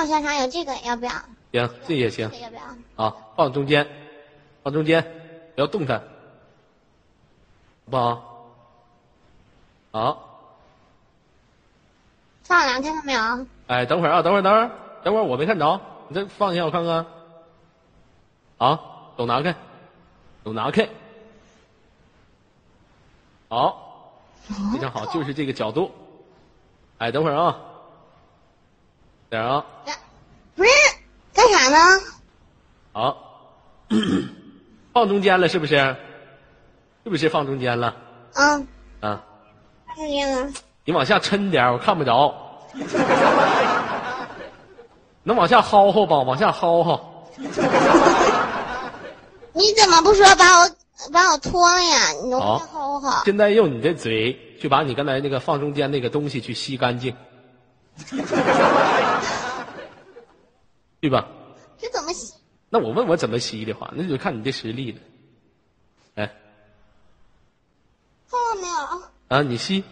[0.00, 1.12] 没有香肠，有这个要不要？
[1.52, 3.04] 行，这也行这个要不要？
[3.04, 3.86] 啊，放中间，
[4.62, 5.02] 放中间，
[5.54, 6.02] 不要动它，好
[7.90, 8.22] 不好？
[9.92, 10.48] 好，
[12.44, 13.46] 放两天看到没有？
[13.66, 14.70] 哎，等会儿啊，等会儿，等会儿，
[15.02, 17.06] 等会儿，我没看着，你再放一下我看看。
[18.56, 19.54] 好，手拿开，
[20.44, 20.88] 手拿开。
[23.48, 24.12] 好，
[24.72, 25.90] 非常好，就是这个角度。
[26.98, 27.58] 哎，等会儿啊，
[29.30, 29.64] 等会儿啊，
[30.56, 30.70] 不是
[31.32, 31.78] 干啥呢？
[32.92, 33.16] 好，
[34.92, 35.76] 放中间了是不是？
[37.04, 37.96] 是不是放中间了？
[38.34, 38.66] 嗯，
[39.00, 39.22] 啊，
[39.96, 40.52] 看见了。
[40.84, 42.34] 你往下抻点，我看不着。
[45.22, 46.18] 能往下薅薅吧？
[46.18, 47.00] 往下薅薅。
[49.52, 50.68] 你怎么不说把我
[51.12, 52.10] 把我脱了呀？
[52.22, 53.24] 你能好薅薅？
[53.24, 57.14] 现在用你的嘴去把你刚才那个放中间那个东西去吸干净，
[61.00, 61.26] 对吧？
[61.78, 62.34] 这怎么吸？
[62.68, 65.00] 那我问我怎么吸的话，那就看你的实力了。
[66.16, 66.26] 哎，
[68.30, 69.02] 看到没有？
[69.28, 69.82] 啊，你吸，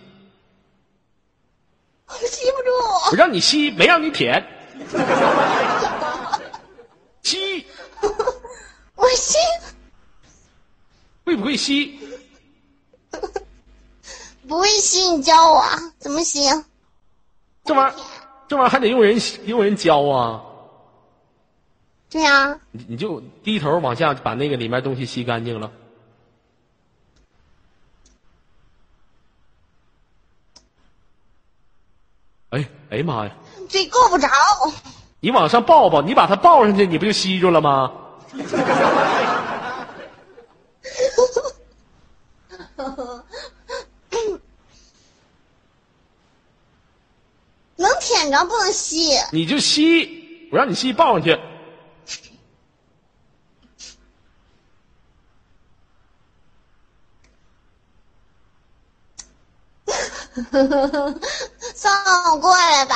[2.07, 2.68] 我吸不住。
[3.11, 4.44] 我让你吸，没让你舔。
[7.23, 7.66] 吸
[8.94, 9.37] 我吸，
[11.25, 11.99] 会不会吸？
[14.47, 16.40] 不会吸，你教我啊怎么吸？
[17.64, 18.05] 这玩意儿，
[18.49, 20.44] 这玩意儿还得用人用人教啊！
[22.11, 25.71] 对呀、你你就低头往下把那个里面东西吸干净了。
[32.51, 33.37] 哎哎呀妈呀！
[33.68, 34.27] 嘴够不着。
[35.21, 37.92] 你往上抱抱，你把它抱上去，你不就吸住了吗？
[47.77, 49.11] 能舔着，不能吸。
[49.31, 51.38] 你就吸，我让你吸抱上去。
[61.74, 62.94] 算了，我过来吧。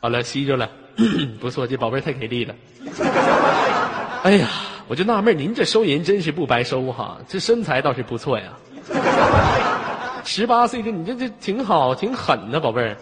[0.00, 0.68] 好了，吸着了，
[1.40, 2.54] 不错，这宝贝太给力了。
[4.22, 4.48] 哎呀，
[4.88, 8.52] 我就纳闷，您这收银真是不白收哈，这身材倒是不错呀。
[10.24, 12.96] 十八岁这你这这挺好，挺狠的宝贝儿。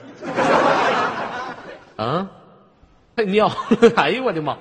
[1.97, 2.27] 啊，
[3.17, 3.51] 太尿！
[3.97, 4.57] 哎呦我的妈！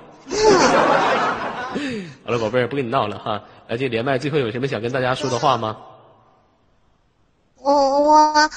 [2.24, 3.42] 好了，宝贝儿，不跟你闹了哈。
[3.66, 5.76] 来，这连麦最后有什么想跟大家说的话吗？
[7.56, 8.50] 我我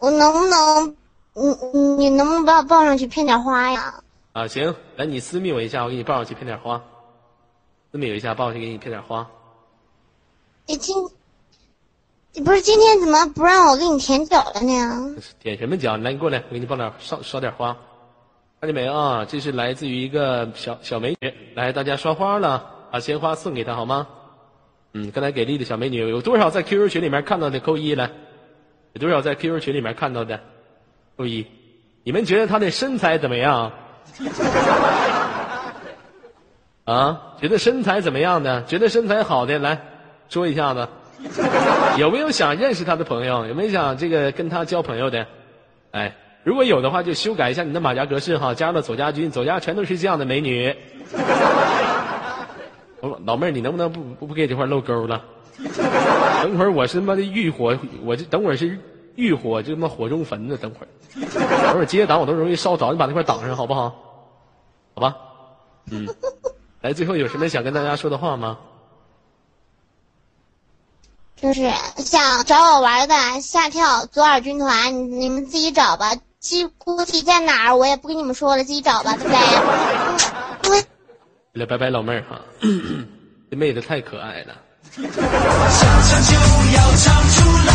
[0.00, 0.96] 我能不能，
[1.34, 3.94] 你你你能不能把我抱上去骗点花呀？
[4.32, 6.80] 啊，行，来你私密我一下，我给你抱上去骗点花。
[7.90, 9.26] 私密我一下，抱上去给你骗点花。
[10.66, 10.94] 你今，
[12.34, 15.16] 你不是今天怎么不让我给你舔脚了呢？
[15.40, 15.96] 舔什么脚？
[15.96, 17.76] 来，你过来，我给你抱点烧烧点花。
[18.60, 19.24] 看见没啊？
[19.24, 24.06] 这是来自于一个小小美女，来，大家刷花了，把鲜花送给她好吗？
[24.92, 28.10] 嗯，刚才给力的小美女有多少在 QQ 群里面看到的扣一来？
[28.92, 30.40] 有多少在 QQ 群里面看到的
[31.16, 31.46] 扣一？
[32.04, 33.72] 你们觉得他的身材怎么样？
[36.84, 38.64] 啊，觉得身材怎么样的？
[38.64, 39.78] 觉得身材好的来
[40.28, 40.88] 说一下子。
[41.98, 43.46] 有没有想认识他的朋友？
[43.46, 45.26] 有没有想这个跟他交朋友的？
[45.90, 50.74] 哎，如果有的话，就修改一下你的马甲格式哈，加入了左家军，左家全都是这样的美女。
[53.00, 55.22] 我 老妹儿，你能不能不不不给这块露沟了？
[56.44, 58.78] 等会儿我是他妈的欲火，我这等会儿是
[59.16, 60.56] 欲火，就他妈火中焚呢。
[60.56, 60.88] 等会儿，
[61.66, 63.94] 等会儿接档我都容易烧着，你把那块挡上好不好？
[64.94, 65.16] 好吧，
[65.90, 66.06] 嗯，
[66.80, 68.58] 来， 最后有什么想跟大家说的话吗？
[71.36, 76.16] 就是想找我玩的下跳左耳军团，你你们自己找吧。
[76.40, 79.28] 具估计在哪儿我也不跟你们说了，自己找吧，对不
[80.70, 80.84] 对？
[81.52, 82.40] 来，拜拜，老妹儿哈，
[83.50, 84.54] 这妹子太可爱了。
[84.90, 86.32] 想唱就
[86.74, 87.72] 要唱出来，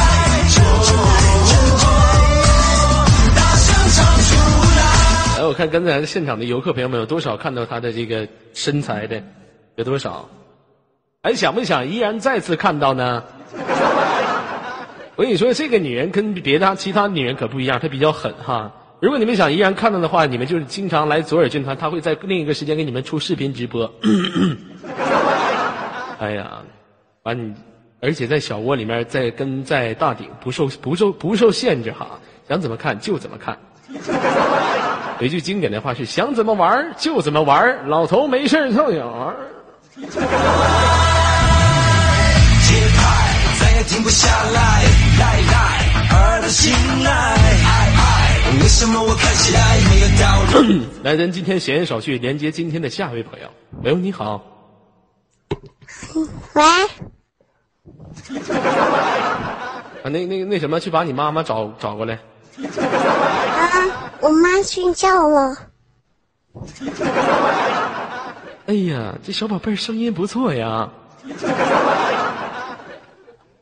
[5.45, 9.21] 我看刚才现场的游客朋友们有多少看到她的这个身材的？
[9.76, 10.28] 有多少？
[11.21, 13.23] 还想不想依然再次看到呢？
[15.15, 18.71] 我跟你说，这个女人跟别的其他女人可不一样，她比较狠哈。
[18.99, 23.93] 如果你们想依然看到的话，你们就是经常来左耳军团，她会在另一个时间给你们出视频直播。
[26.19, 26.62] 哎呀，
[27.24, 27.54] 完你，
[28.02, 33.58] 而且在小窝里面，在跟在大顶不受不受不受限制哈，想怎么看就怎么看。
[35.20, 39.38] 有一句经典的话是：想怎么玩儿就怎么玩儿，老头没事儿跳远儿。
[39.95, 40.10] 节
[42.89, 44.84] 拍再也停不下来，
[45.20, 45.58] 来来，
[46.12, 46.74] 儿的心
[47.04, 50.86] 来，爱爱，为什么我看起来没有道理？
[51.04, 53.47] 来，咱今天闲言少叙，连接今天的下一位朋友。
[53.84, 54.43] 喂，你好，
[56.54, 56.64] 喂，
[60.03, 62.16] 啊，那那那什么，去把你妈妈找找过来。
[62.16, 63.72] 啊，
[64.22, 65.57] 我妈睡觉了。
[68.68, 70.89] 哎呀，这小宝贝儿声音不错呀。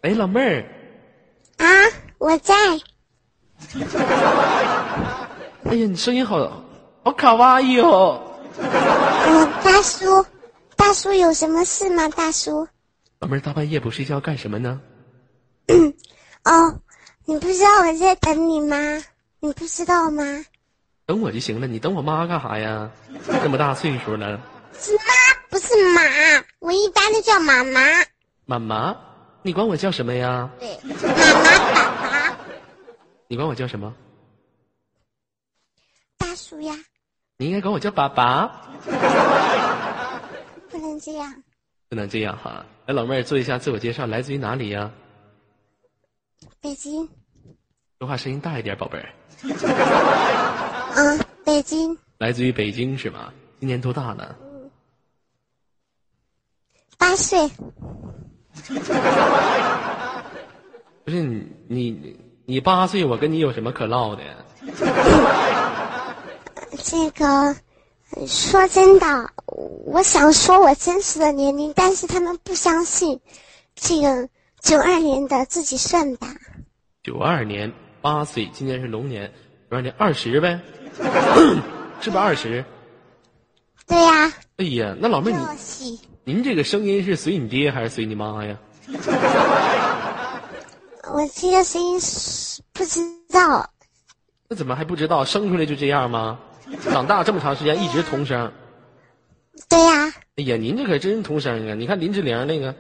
[0.01, 0.65] 哎，老妹儿，
[1.57, 1.65] 啊，
[2.17, 2.53] 我在。
[5.63, 6.63] 哎呀，你声音好
[7.03, 8.21] 好卡哇伊哦。
[8.59, 10.25] 嗯，大叔，
[10.75, 12.09] 大叔有什么事吗？
[12.09, 12.67] 大叔？
[13.21, 14.81] 老妹儿大半夜不睡觉干什么呢？
[16.43, 16.81] 哦，
[17.25, 18.75] 你不知道我在等你吗？
[19.39, 20.23] 你不知道吗？
[21.05, 22.89] 等我就行了，你等我妈干啥呀？
[23.43, 24.41] 这么大岁数了，
[24.73, 25.03] 是妈，
[25.51, 26.01] 不是妈，
[26.59, 27.79] 我一般都叫妈妈。
[28.45, 28.97] 妈妈，
[29.43, 30.49] 你管我叫什么呀？
[30.59, 32.37] 对，妈妈爸爸，
[33.27, 33.93] 你管我叫什么？
[36.17, 36.75] 大叔呀，
[37.37, 38.47] 你应该管我叫爸爸，
[40.71, 41.43] 不能这样。
[41.91, 42.65] 不能这样哈。
[42.85, 44.89] 来，老妹儿做一下自我介绍，来自于哪里呀？
[46.61, 47.05] 北京，
[47.99, 49.09] 说话声音大一点，宝贝儿。
[50.95, 53.33] 嗯，北京来自于北京是吗？
[53.59, 54.33] 今年多大了？
[56.97, 57.45] 八岁，
[61.03, 64.23] 不是你你你八岁，我跟你有什么可唠的？
[66.85, 67.53] 这个呃
[68.27, 69.31] 说真的，
[69.85, 73.19] 我想说我真实的年龄，但是他们不相信。
[73.75, 74.27] 这个
[74.61, 76.27] 九二年的自己算吧。
[77.03, 79.31] 九二年八岁，今年是龙年，
[79.69, 80.59] 九二年二十呗，
[82.01, 82.63] 是不是二十？
[83.87, 88.57] 对呀、哎呀，那老妹儿你，您这个声音是随你爹还是随你妈呀？
[91.13, 93.01] 我这个声音是不知
[93.31, 93.69] 道。
[94.47, 95.25] 那怎么还不知道？
[95.25, 96.39] 生出来就这样吗？
[96.91, 98.51] 长大这么长时间一直童声。
[99.69, 101.75] 对呀、哎呀，您这可真是童声啊！
[101.75, 102.73] 你看林志玲那个，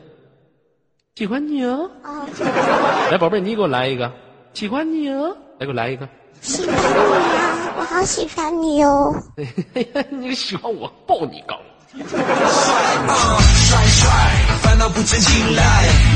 [1.15, 1.91] 喜欢你哦。
[2.03, 2.25] 哦，
[3.11, 4.11] 来，宝贝儿，你给我来一个，
[4.53, 5.35] 喜欢你哦。
[5.59, 6.07] 来，给我来一个。
[6.41, 6.81] 喜欢你
[7.37, 9.13] 啊，我好喜欢你哦。
[10.09, 11.59] 你喜欢我，抱你高。
[11.93, 11.99] 帅
[13.85, 14.09] 帅，
[14.63, 15.01] 烦恼不
[15.55, 15.61] 来。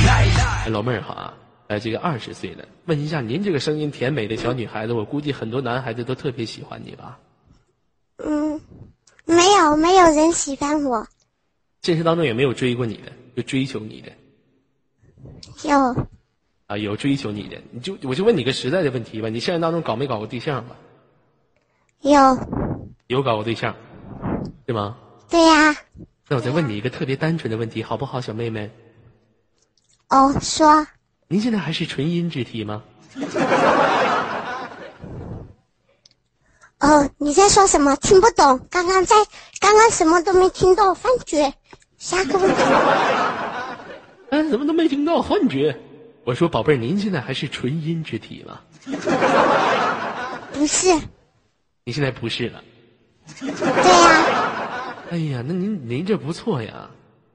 [0.07, 1.33] 哎，老妹儿哈，
[1.67, 7.19] 哎，这个二十岁了，问一下，您这个声音甜美的小女孩子，我估计很多男孩子都特别喜欢你吧？
[8.17, 8.61] 嗯，
[9.25, 11.07] 没有，没有人喜欢我。
[11.81, 14.11] 现实当中也没有追过你的，就追求你的
[15.63, 15.95] 有，
[16.67, 16.77] 啊？
[16.77, 20.75] 有追求你的，你就我就问你个实在的问题吧，你现实当中搞没搞过对象吧？
[22.01, 22.11] 有，
[23.07, 23.75] 有搞过对象，
[24.65, 24.97] 对吗？
[25.29, 25.75] 对呀、
[26.27, 28.69] 那我再问你一个特别单纯的问题，好不好，小妹妹？
[30.09, 30.87] 哦，说，
[31.27, 32.83] 您现在还是纯阴之体吗？
[36.85, 37.95] 哦，你在说什么？
[37.95, 38.67] 听不懂。
[38.69, 39.15] 刚刚在，
[39.59, 41.51] 刚刚什么都没听到，幻觉。
[41.97, 42.61] 下个问题，
[44.29, 45.75] 哎，怎么都没听到幻觉？
[46.23, 48.59] 我说宝贝儿，您现在还是纯阴之体吗？
[50.53, 50.93] 不是，
[51.85, 52.61] 你现在不是了。
[53.39, 56.87] 对呀、哎呀，那您您这不错呀，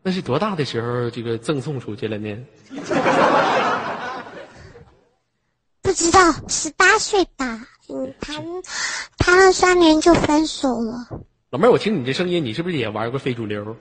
[0.04, 2.36] 那是多大的时候这个赠送出去了呢？
[6.00, 7.60] 不知道，十八岁吧。
[7.90, 8.42] 嗯，谈
[9.18, 11.06] 谈了三年就分手了。
[11.50, 13.76] 老妹儿，我听你这声音，你是不是也玩过非主流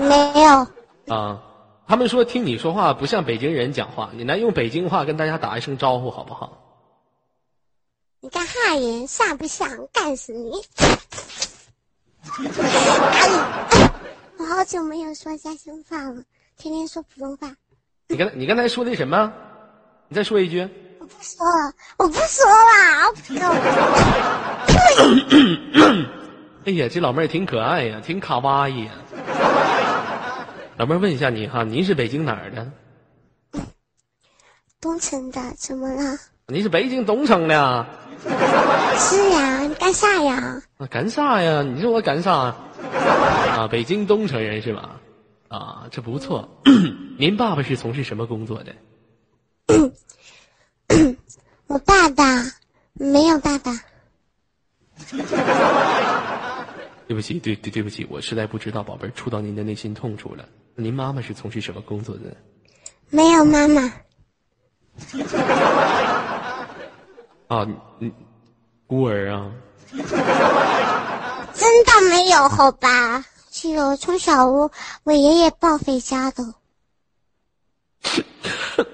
[0.00, 0.66] 没有，
[1.14, 1.40] 啊？
[1.86, 6.60] 他们说听你说话不像北京人讲话，你来用北京话跟大家打一声招呼好不好？
[8.20, 9.68] 你干哈人像不像？
[9.92, 10.50] 干死你！
[12.50, 13.92] 哎，
[14.38, 16.20] 我 好久没有说家乡话了，
[16.58, 17.54] 天天说普通话。
[18.08, 19.32] 你刚才你刚才说的什么？
[20.08, 20.68] 你再说一句。
[21.00, 23.54] 我不说了，我不说了，我
[26.64, 28.92] 哎呀，这老妹儿挺可爱呀，挺卡哇伊呀。
[30.76, 32.66] 老妹儿问一下你哈，您是北京哪儿的？
[34.80, 36.18] 东城的，怎么了？
[36.48, 37.86] 你是北京东城的啊？
[38.96, 40.62] 是呀，你干啥呀？
[40.78, 41.62] 啊干啥呀？
[41.62, 42.32] 你说我干啥？
[42.32, 45.00] 啊，北京东城人是吧？
[45.48, 46.48] 啊，这不错。
[47.18, 48.74] 您爸爸是从事什么工作的？
[51.66, 52.24] 我爸爸
[52.92, 53.72] 没有爸爸，
[57.06, 60.46] 对不起，对对对不起，我实在不知道，宝贝儿触到您的内心痛处了。
[60.76, 62.36] 您妈妈是从事什么工作的？
[63.10, 63.82] 没有妈妈。
[67.48, 68.12] 啊，你你
[68.86, 69.52] 孤儿啊？
[69.92, 73.24] 真的没有，好吧？
[73.50, 74.70] 是我从小我
[75.04, 76.54] 我爷爷抱回家的。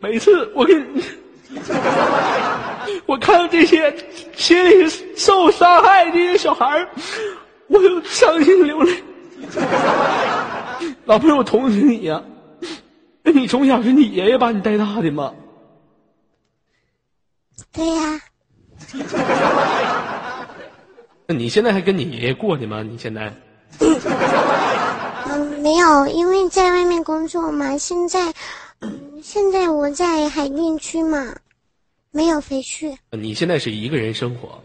[0.00, 1.04] 每次我跟你，
[3.04, 3.94] 我看到这些
[4.34, 6.88] 心里受伤害的这些小孩儿，
[7.68, 9.02] 我就伤心流泪。
[11.04, 12.22] 老朋友，我同情你呀、
[13.22, 15.34] 那你从小是你爷爷把你带大的吗？
[17.72, 18.20] 对呀、
[21.26, 22.82] 那你现在还跟你爷爷过呢吗？
[22.82, 23.30] 你现在？
[25.26, 27.76] 嗯，没有，因为在外面工作嘛。
[27.76, 28.32] 现在，
[28.80, 31.36] 嗯，现在我在海淀区嘛。
[32.12, 32.92] 没有回去。
[33.12, 34.60] 你现在是一个人生活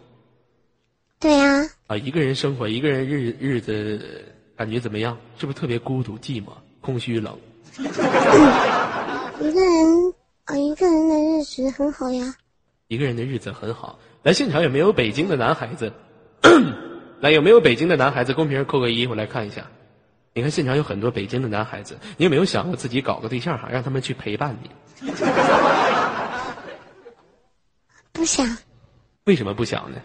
[1.19, 1.95] 对呀、啊？
[1.95, 5.15] 一个人生活，一个人日日子感觉怎么样？
[5.37, 6.47] 是不是特别孤独、寂寞、
[6.81, 7.37] 空虚、冷？
[7.77, 7.83] 一
[9.51, 10.13] 个人
[10.45, 12.33] 啊，一个人的日子很好呀。
[12.87, 13.99] 一个人的日子很好。
[14.23, 15.93] 来，现场有没有北京的男孩子？
[17.21, 18.33] 来，有没有北京的男孩子？
[18.33, 19.69] 公屏上扣个一，我来看一下。
[20.37, 24.69] 你看现场有很多北京的男孩子，你有没有想过自己搞个对象哈，让他们去陪伴你？
[28.11, 28.57] 不想
[29.23, 29.97] 为什么不想呢？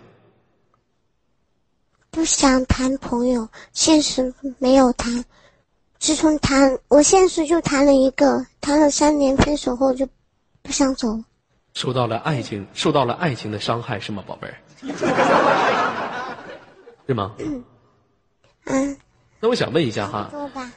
[2.13, 5.25] 不想谈朋友，现实没有谈。
[5.99, 10.09] 自从谈，我现实就谈了一个，谈了三年，分手后就
[10.63, 11.25] 不想走了。
[11.75, 14.55] 受到了爱情，受到了爱情的伤害是吗，宝贝儿？
[17.09, 17.35] 是吗？
[17.41, 17.65] 嗯
[18.67, 18.97] 嗯，
[19.41, 20.31] 那我想问一下哈。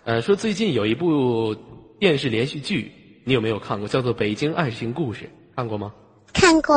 [0.05, 1.55] 呃，说最近有一部
[1.99, 2.91] 电视连续剧，
[3.25, 3.87] 你有没有看过？
[3.87, 5.91] 叫做《北京爱情故事》，看过吗？
[6.33, 6.75] 看过，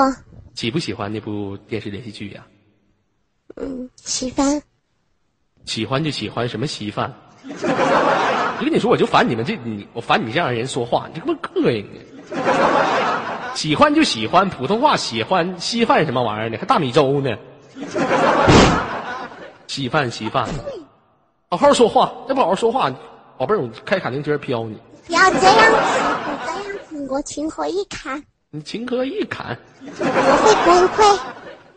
[0.55, 2.45] 喜不喜欢那部电视连续剧呀、
[3.57, 4.61] 嗯，喜欢。
[5.65, 7.13] 喜欢就喜欢，什么稀饭？
[7.49, 11.85] 我跟你说，我就烦你们这你，我烦你这样人说话，你他妈膈应
[12.35, 13.53] 啊！
[13.55, 16.59] 喜欢就喜欢，普通话喜欢，稀饭什么玩意儿呢？
[16.59, 17.37] 还大米粥呢？
[19.67, 20.49] 稀饭稀饭，
[21.57, 22.91] 好好说话，再不好好说话，
[23.39, 24.77] 宝贝儿，我开卡丁车飘你，
[25.07, 25.57] 不要这样
[26.45, 28.23] 这样子我情何以堪？
[28.51, 29.57] 你情何以堪？
[29.83, 31.19] 我会崩溃。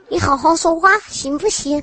[0.09, 1.81] 你好好说话行不行？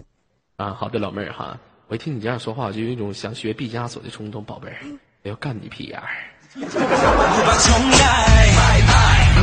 [0.56, 4.76] 啊，好的，老妹儿哈，我一听你这样说话，我就有一种想学毕加索的冲动，宝贝儿，
[5.22, 6.06] 我要干你屁眼儿。
[6.56, 8.50] 无法重来，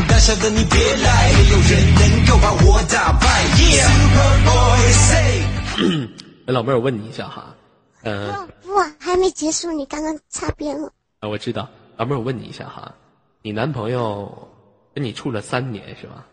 [0.07, 3.43] 胆小的你别来，没有人能够把我打败。
[3.53, 5.43] Superboy say，
[6.47, 7.52] 哎，老妹儿，我问你一下哈，
[8.03, 10.91] 呃，不不，还没结束，你刚刚擦边了。
[11.19, 12.93] 啊，我知道，老妹儿，我问你一下哈，
[13.41, 14.47] 你男朋友
[14.93, 16.27] 跟你处了三年是吧？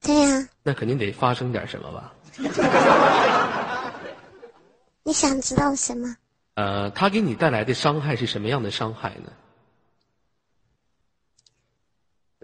[0.00, 2.12] 对呀、那肯定得发生点什么吧？
[5.02, 6.16] 你想知道什么？
[6.54, 9.32] 呃，他给你带来的伤害是什么样的伤害呢？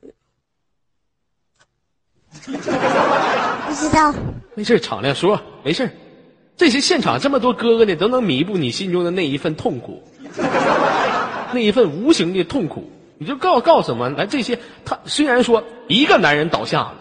[2.44, 4.12] 不知道。
[4.54, 5.90] 没事儿，敞亮说，没事儿。
[6.56, 10.02] 这些现场这么多哥哥呢，都能弥补你心中的那一份痛苦，
[11.52, 12.90] 那一份无形的痛苦。
[13.18, 16.94] 你就告告诉我们，来这些，他虽然说一个男人倒下了，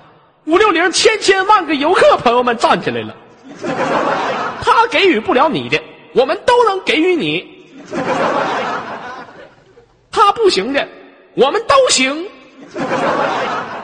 [0.45, 3.15] 五六零千千万个游客朋友们站起来了，
[4.61, 5.81] 他给予不了你的，
[6.13, 7.47] 我们都能给予你。
[10.11, 10.87] 他不行的，
[11.33, 12.25] 我们都行，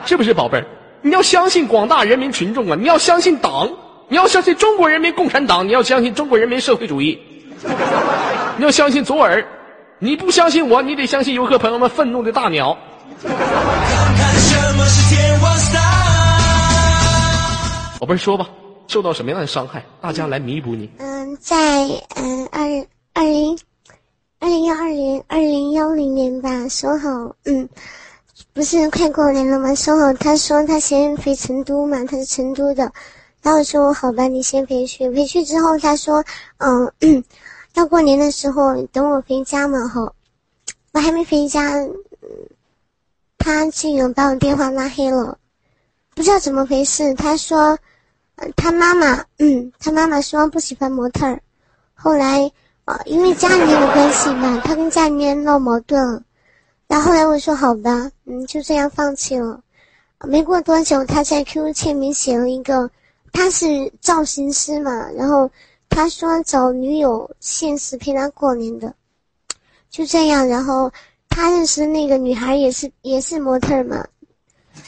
[0.06, 0.66] 是不是宝贝儿？
[1.02, 2.76] 你要相信广大人民群众啊！
[2.78, 3.68] 你要相信党，
[4.10, 7.18] 你要相信中国人民共产党，你要相信中国人民社会主义，
[8.56, 9.46] 你要相信左耳。
[9.98, 12.76] 你不相信我，你得相信游客朋友们愤怒的大鸟。
[17.98, 18.48] 宝贝儿说吧，
[18.86, 19.84] 受到什么样的伤害？
[20.00, 20.88] 大家来弥补你。
[20.98, 21.56] 嗯，在
[22.14, 22.62] 嗯二
[23.12, 23.58] 二零
[24.38, 27.08] 二零幺二零二零幺零年吧，说好
[27.44, 27.68] 嗯，
[28.54, 29.74] 不是快过年了吗？
[29.74, 32.92] 说好他说他先回成都嘛，他是成都的，
[33.42, 35.08] 然后我说好吧，你先回去。
[35.10, 36.24] 回去之后他说
[36.58, 36.92] 嗯，
[37.74, 40.12] 要过年的时候等我回家嘛哈，
[40.92, 41.72] 我还没回家，
[43.38, 45.38] 他竟然把我电话拉黑了，
[46.14, 47.14] 不知道怎么回事。
[47.14, 47.78] 他说。
[48.54, 51.40] 他妈妈，嗯，他妈妈说不喜欢模特儿，
[51.92, 52.48] 后来，
[52.84, 56.22] 呃，因为家里面的关系吧，他跟家里面闹矛盾了，
[56.86, 59.60] 然后后来我说好吧，嗯，就这样放弃了。
[60.22, 62.88] 没过多久，他在 QQ 签名写了一个，
[63.32, 65.50] 他是造型师嘛，然后
[65.88, 68.94] 他说找女友现实陪他过年的，
[69.90, 70.90] 就这样，然后
[71.28, 74.06] 他认识那个女孩也是也是模特嘛，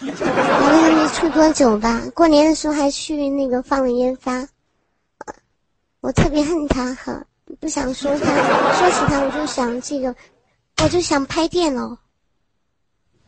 [0.01, 4.47] 然后还没处多久吧，过年的时候还去那个放了烟花，
[6.01, 7.25] 我特别恨他哈，
[7.61, 8.25] 不想说他，
[8.75, 10.15] 说起他我就想这个，
[10.83, 11.97] 我就想拍电脑。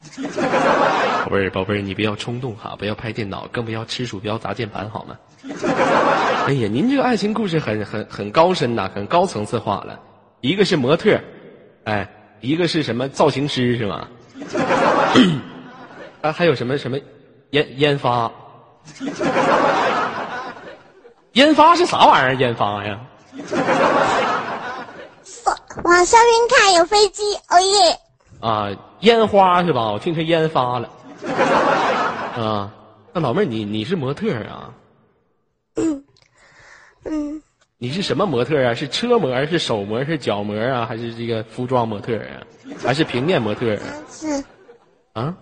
[1.24, 5.16] 宝贝儿，宝贝儿，你不要冲动哈，不要拍电脑，更不要吃鼠标砸键盘，好吗？
[6.46, 9.98] 哎呀，您这个爱情故事很很很高深呐、很高层次化了。
[10.40, 11.18] 一个是模特，
[11.84, 12.09] 哎，
[12.40, 14.09] 一个是什么造型师是吗？
[16.20, 16.98] 啊，还有什么什么
[17.50, 18.30] 研研发？
[21.32, 22.34] 研发 是啥玩意儿？
[22.34, 22.98] 研发呀？
[25.84, 27.98] 往上面看有飞机，哦耶！
[28.43, 28.68] 啊，
[29.01, 29.93] 烟花是吧？
[29.93, 30.90] 我听成烟发了。
[32.36, 32.74] 啊，
[33.12, 34.74] 那老妹儿，你你是模特儿啊？
[37.05, 37.43] 嗯，
[37.78, 38.74] 你是什么模特儿啊？
[38.74, 40.84] 是车模，是手模，是脚模啊？
[40.84, 42.43] 还是这个服装模特儿啊？
[42.84, 44.45] 还是平面模特儿杂志，
[45.12, 45.36] 啊？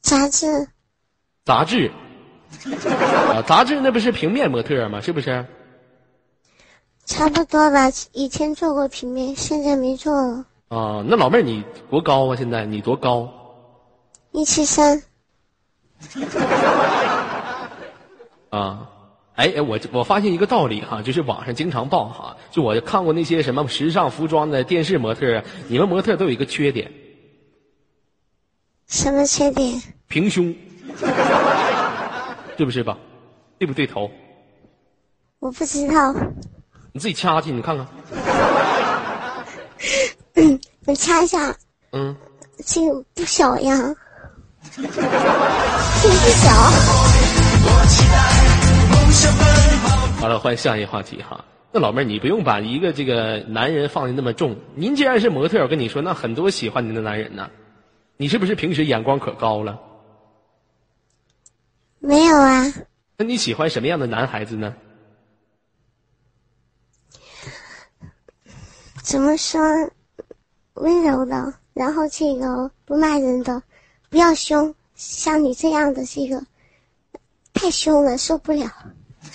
[0.00, 0.68] 杂志，
[1.44, 1.90] 杂志
[3.32, 5.00] 啊，杂志那不是平面模特吗？
[5.00, 5.46] 是不是？
[7.04, 7.88] 差不多吧。
[8.12, 10.44] 以前做过平面，现在没做了。
[10.68, 12.36] 啊，那老妹儿你多高啊？
[12.36, 13.32] 现在你多高？
[14.32, 15.00] 一七三，
[18.50, 18.90] 啊，
[19.36, 26.90] 哎哎，我我发现一个道理哈，就是网上经常报哈，就我看过那些什么时尚服装的电视模特，你们模特都有一个缺点，
[28.88, 29.80] 什么缺点？
[30.08, 30.54] 平胸，
[32.56, 32.98] 对不是吧？
[33.58, 34.10] 对不对头？
[35.38, 36.12] 我不知道。
[36.92, 37.86] 你自己掐去，你看看。
[40.86, 41.56] 我掐一下，
[41.92, 42.14] 嗯，
[42.64, 43.94] 这个不小呀，
[44.76, 45.00] 这个不
[46.30, 46.50] 小。
[50.20, 51.44] 好了，换下一个话题哈。
[51.72, 54.56] 那老妹儿，你不用把一个这个男人放的那么重。
[54.74, 57.50] 您既然是模特，我跟你说，那很多喜欢您的男人呢。
[58.18, 59.78] 你是不是平时眼光可高了？
[61.98, 62.72] 没有啊，
[63.16, 64.74] 那你喜欢什么样的男孩子呢？
[69.02, 69.60] 怎么说？
[70.76, 73.62] 温柔的，然后这个不骂人的，
[74.10, 76.42] 不要凶，像你这样的这个
[77.52, 78.70] 太凶了，受不了。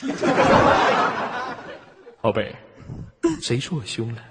[2.21, 2.55] 宝贝，
[3.41, 4.21] 谁说我凶了？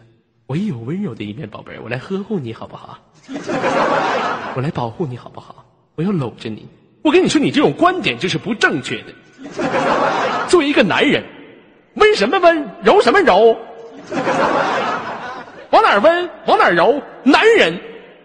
[0.47, 2.99] 我也有温柔的一面，宝贝儿，我来呵护你好不好？
[4.57, 5.65] 我来保护你好不好？
[5.95, 6.69] 我要搂着你。
[7.03, 9.13] 我跟你说，你这种观点就是不正确的。
[10.49, 11.25] 作为一个男人，
[11.95, 13.57] 温什么温，柔什么柔？
[15.71, 17.01] 往哪温，往哪儿柔。
[17.23, 17.79] 男人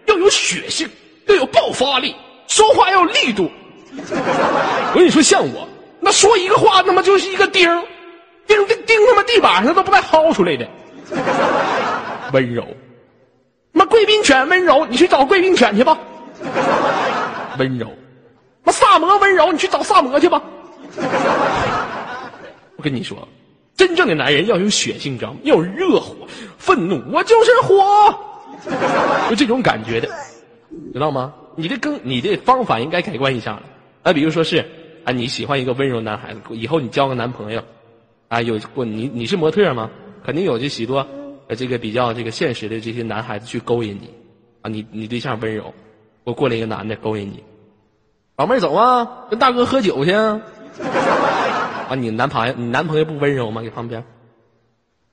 [0.06, 0.88] 要有血性，
[1.26, 2.14] 要有爆发力，
[2.48, 3.50] 说话要有力度。
[3.96, 5.68] 我跟你说，像我，
[6.00, 7.68] 那说一个话，他妈就是一个钉，
[8.46, 10.68] 钉钉钉他妈地板上都不带薅出来的。
[12.32, 12.66] 温柔，
[13.72, 15.96] 妈贵宾犬温柔，你去找贵宾犬去吧。
[17.58, 17.88] 温柔，
[18.64, 20.42] 妈萨摩温柔，你去找萨摩去吧。
[22.76, 23.16] 我跟你说，
[23.76, 25.38] 真正的男人要有血性，你知道吗？
[25.44, 28.18] 要有热火、愤怒，我就是火，
[29.28, 30.08] 就这种感觉的，
[30.92, 31.34] 知道吗？
[31.56, 33.62] 你这更你这方法应该改观一下了。
[34.02, 34.64] 啊，比如说是
[35.04, 37.62] 啊，你喜欢一个温柔男孩子，以后你交个男朋友，
[38.28, 39.90] 啊，有过你你是模特吗？
[40.24, 41.06] 肯定有这许多
[41.48, 44.10] 呃这个比较这个现实的这些男孩子去勾引你，
[44.62, 45.74] 啊，你你对象温柔，
[46.24, 47.42] 我过来一个男的勾引你，
[48.36, 50.12] 老妹儿走啊，跟大哥喝酒去。
[51.88, 53.62] 啊，你男朋友你男朋友不温柔吗？
[53.62, 54.04] 给旁边，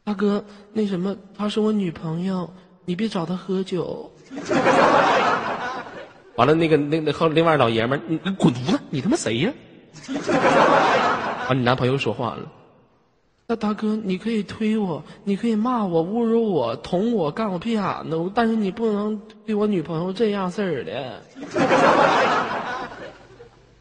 [0.04, 0.44] 大哥，
[0.74, 2.50] 那什么，她是我女朋友，
[2.86, 4.12] 你别找她喝酒。
[6.36, 9.54] 完了，那个那那后另外老爷们儿，你你滚犊子，你他妈谁呀？
[11.48, 12.52] 啊，你男朋友说话了，
[13.46, 21.22] 那大哥，你可以推我，你可以骂我、侮辱我、捅我、干我屁眼子，但是你不能对我女朋友这样式儿的，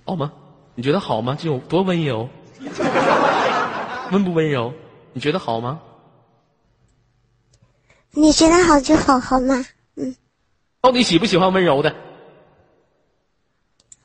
[0.05, 0.31] 好吗？
[0.75, 1.35] 你觉得好吗？
[1.39, 2.29] 这种多温柔，
[4.13, 4.73] 温不温柔？
[5.13, 5.81] 你觉得好吗？
[8.13, 9.65] 你觉得好就好，好吗？
[9.97, 10.15] 嗯，
[10.81, 11.95] 到底喜不喜欢温柔的？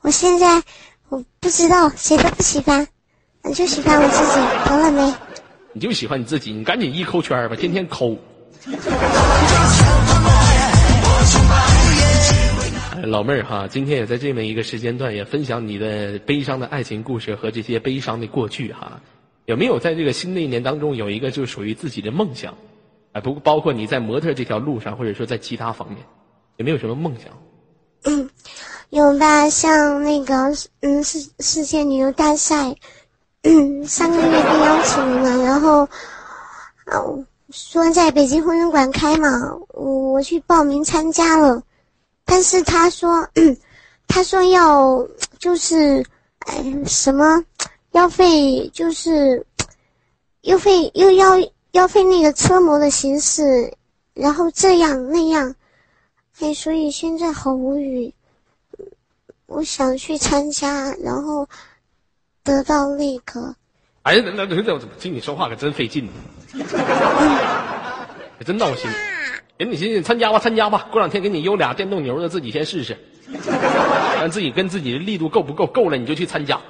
[0.00, 0.62] 我现在
[1.08, 2.86] 我不知道谁都不喜欢，
[3.42, 5.14] 我就喜欢我自己，懂了没？
[5.72, 8.16] 你就喜欢你自己，你赶紧一抠圈儿吧，天天抠。
[13.04, 19.00] 老妹儿哈，今天也在这么一个时间段，也分享你的悲伤的爱情故事和这些悲伤的过去哈。
[19.46, 22.54] 有没有在这个新的一年当中有一个就属于自己的梦想？
[23.12, 25.98] 哎，不包括你在模特这条路上，或者说在其他方面，
[26.56, 27.32] 有没有什么梦想？
[28.04, 28.28] 嗯，
[28.90, 29.48] 有吧？
[29.48, 30.34] 像那个
[30.80, 32.76] 嗯世世界旅游大赛，
[33.42, 35.88] 嗯，上个月被邀请了，然后
[37.50, 39.28] 说在北京婚姻馆开嘛，
[39.72, 41.62] 我去报名参加了，
[42.30, 43.26] 但是他说，
[44.06, 45.08] 他说要
[45.38, 46.04] 就是
[46.40, 47.42] 哎什么
[47.92, 49.46] 要费就是
[50.42, 51.36] 又费又要
[51.72, 53.72] 要费那个车模的形式，
[54.12, 55.54] 然后这样那样。
[56.40, 58.12] 哎，所以现在好无语。
[59.46, 61.48] 我想去参加，然后
[62.44, 63.56] 得到那个。
[64.02, 66.06] 哎呀，那那那听你说话可真费劲，
[68.38, 68.90] 可真闹心。
[69.58, 72.96] 人你寻思参加吧，参加吧，过两天给你邮俩电动牛的，自己先试试，
[74.16, 76.60] 看自己跟自己的力度够不够，够了你就去参加。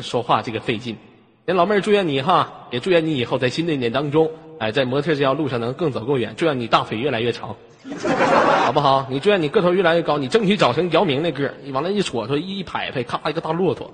[0.00, 0.96] 说话这个费劲，
[1.44, 4.30] 人老妹儿祝愿你哈，也祝愿你以后在新的一年当中。
[4.58, 7.54] 哎，在模特这条路上能更走更远，祝愿你大腿越来越长，
[8.64, 9.06] 好不好？
[9.10, 13.92] 你祝愿你个头越来越高，你争取长成姚明那个，你往那一戳戳，一拍拍，咔一个大骆驼，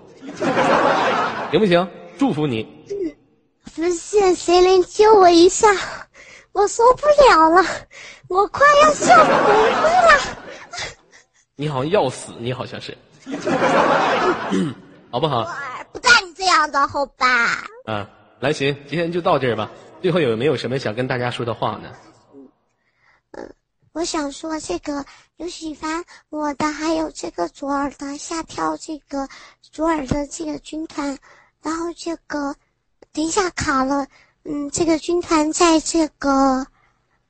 [1.51, 1.89] 行不行？
[2.17, 2.65] 祝福你。
[3.75, 5.67] 不是，谁能救我一下？
[6.53, 7.65] 我受不了了，
[8.29, 10.39] 我快要笑疯了。
[11.57, 12.97] 你好像要死，你好像是。
[15.11, 15.43] 好不好？
[15.43, 17.27] 哎不带你这样的，好吧？
[17.85, 18.09] 啊，
[18.41, 19.71] 来行，今天就到这儿吧。
[20.01, 21.93] 最后有没有什么想跟大家说的话呢？
[23.33, 23.55] 嗯
[23.93, 25.05] 我想说，这个
[25.37, 29.29] 有喜欢我的，还有这个左耳的下跳这个
[29.61, 31.19] 左耳的这个军团，
[31.63, 32.57] 然后这个
[33.13, 34.07] 等一下卡了，
[34.45, 36.67] 嗯，这个军团在这个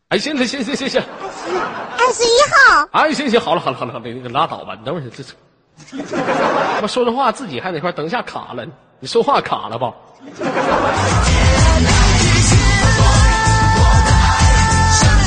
[0.08, 2.88] 哎，行行行行行行，二十一号。
[2.92, 5.34] 哎，行行，好了好了好了，那个拉倒吧，你等会儿这这，
[6.74, 8.66] 他妈说着话自己还在那块，等一下卡了，
[8.98, 9.92] 你说话卡了吧？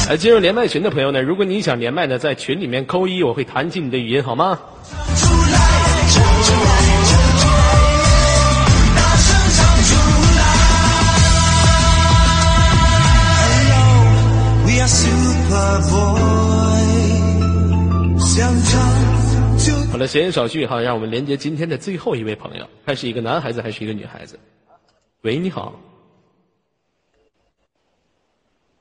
[0.10, 4.60] 哎，进入连麦群的朋友呢，如果你想连麦呢，在群里面扣一，我会弹起你的语音，好吗？
[19.92, 24.38] 好了，闲言少叙哈，让我们连接今天的最后一位朋友，他是一个男孩子还是一个女孩子？
[25.22, 25.74] 喂，你好。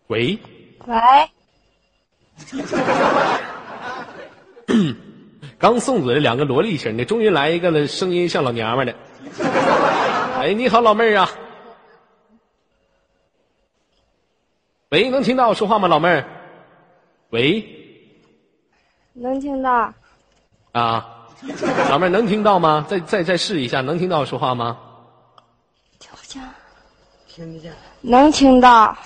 [0.08, 0.36] 喂，
[0.86, 0.96] 喂，
[5.56, 8.98] 刚送走了两个萝莉型的，终于来一个了，声音像老娘们儿的。
[10.40, 11.30] 哎，你好，老妹儿啊。
[14.90, 16.24] 喂，能听到我说话吗，老妹儿？
[17.34, 17.66] 喂，
[19.12, 19.92] 能听到？
[20.70, 21.26] 啊，
[21.90, 22.86] 老妹能听到吗？
[22.88, 24.78] 再再再试一下，能听到我说话吗？
[25.98, 26.40] 听不见。
[27.26, 27.72] 听不见。
[28.02, 28.96] 能听到。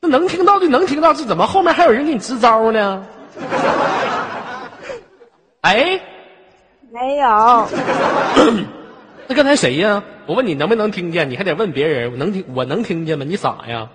[0.00, 3.04] 那能听到就能听到，这怎么后面还有人给你支招呢？
[5.62, 6.00] 哎，
[6.92, 7.68] 没有。
[9.26, 10.00] 那刚才谁呀？
[10.26, 12.12] 我问你能不能听见，你还得问别人。
[12.12, 13.24] 我能听，我能听见吗？
[13.28, 13.88] 你傻呀？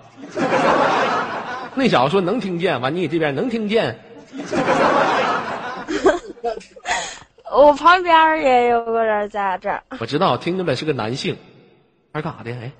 [1.78, 3.98] 那小子说能听见，完你这边能听见，
[7.52, 9.82] 我旁边也有个人在这儿。
[10.00, 11.36] 我知道，听着呗是个男性，
[12.14, 12.50] 他是干啥的？
[12.50, 12.72] 哎，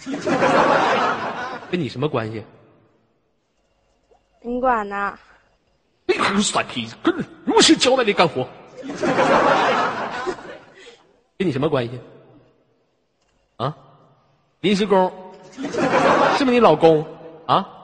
[1.70, 2.42] 跟你什么关系？
[4.40, 5.18] 你管呢？
[6.06, 7.14] 一口酸皮子，跟
[7.44, 8.48] 如实交代的干活，
[11.36, 12.00] 跟你什么关系？
[13.58, 13.76] 啊，
[14.60, 15.12] 临时工，
[16.38, 17.06] 是不是你老公
[17.44, 17.76] 啊？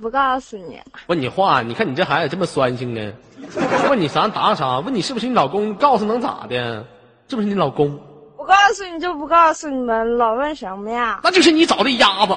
[0.00, 0.80] 不告诉你。
[1.06, 3.12] 问你话，你看你这孩子这么酸性呢？
[3.88, 4.80] 问你啥答啥？
[4.80, 5.74] 问你是不是你老公？
[5.74, 6.86] 告诉能咋的？
[7.28, 7.98] 是不是你老公？
[8.36, 11.20] 不告诉你就不告诉你们，老问什么呀？
[11.22, 12.36] 那就是你找的鸭子。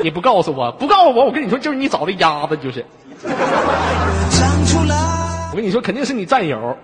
[0.00, 2.84] 你不告诉我，不告诉我，我跟你说，就是你找的鸭子，就是。
[5.50, 6.78] 我跟你说，肯定是你战友！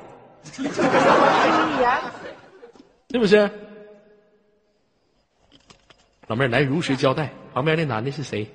[3.11, 3.49] 是不是？
[6.27, 8.51] 老妹儿来如实交代，旁边那男的是谁？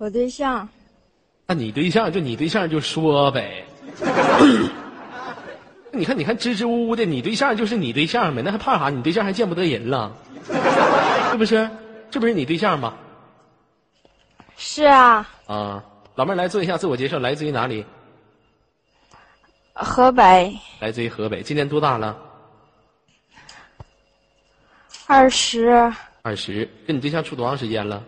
[0.00, 0.66] 我对象。
[1.46, 3.66] 那你对象就你对象就说呗。
[5.92, 8.88] 你看，你看，支支吾吾的，你对象就是你对象呗，那还怕啥？
[8.88, 10.10] 你对象还见不得人了，
[11.30, 11.68] 是不是？
[12.10, 12.94] 这不是你对象吗？
[14.56, 15.84] 是啊，啊，
[16.14, 17.84] 老妹儿来做一下自我介绍，来自于哪里？
[19.74, 22.16] 河北，来自于河北，今年多大了？
[25.06, 25.92] 二十，
[26.22, 26.66] 二十。
[26.86, 28.02] 跟你对象处多长时间了？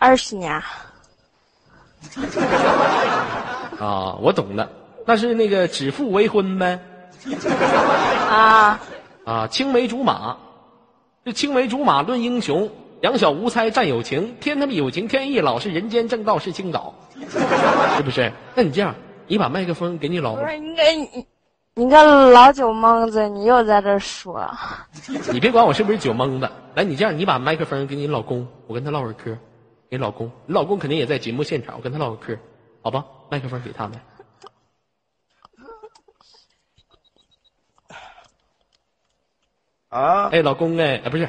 [0.00, 0.50] 二十年。
[3.78, 4.70] 啊，我懂了，
[5.06, 6.80] 那是那个指腹为婚呗。
[8.30, 8.80] 啊，
[9.26, 10.38] 啊，青梅竹马，
[11.24, 12.70] 这青梅竹马论英雄，
[13.02, 16.94] 两小无猜战友情，天他妈有情天亦老，是人间正道是青岛，
[17.96, 18.32] 是不是？
[18.54, 18.94] 那你这样，
[19.26, 21.26] 你把麦克风给你老不是你个你，
[21.74, 24.50] 你个老酒蒙子，你又在这说。
[25.30, 29.36] 你别管我是不是酒蒙子，来，你这样，你把麦克风给你老公，我跟他唠会儿嗑，
[29.90, 32.38] 给老公，你老公肯定也在节目现场，我跟他唠个嗑，
[32.80, 33.04] 好吧？
[33.28, 34.00] 麦克风给他们。
[39.88, 41.28] 啊，哎，老公哎，哎，不是，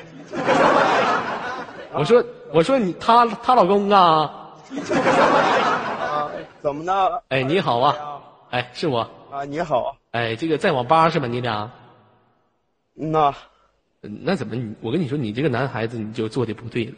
[1.91, 4.53] 我说我说你他他老公啊，
[5.99, 6.30] 啊，
[6.62, 7.24] 怎么的？
[7.30, 8.99] 哎，你好啊，哎，是我，
[9.32, 11.26] 啊，你好，哎，这个在网吧是吧？
[11.26, 11.72] 你俩，
[12.95, 13.34] 嗯呐，
[14.03, 14.76] 嗯那怎么你？
[14.82, 16.93] 我跟你说，你这个男孩子你就做的不对了。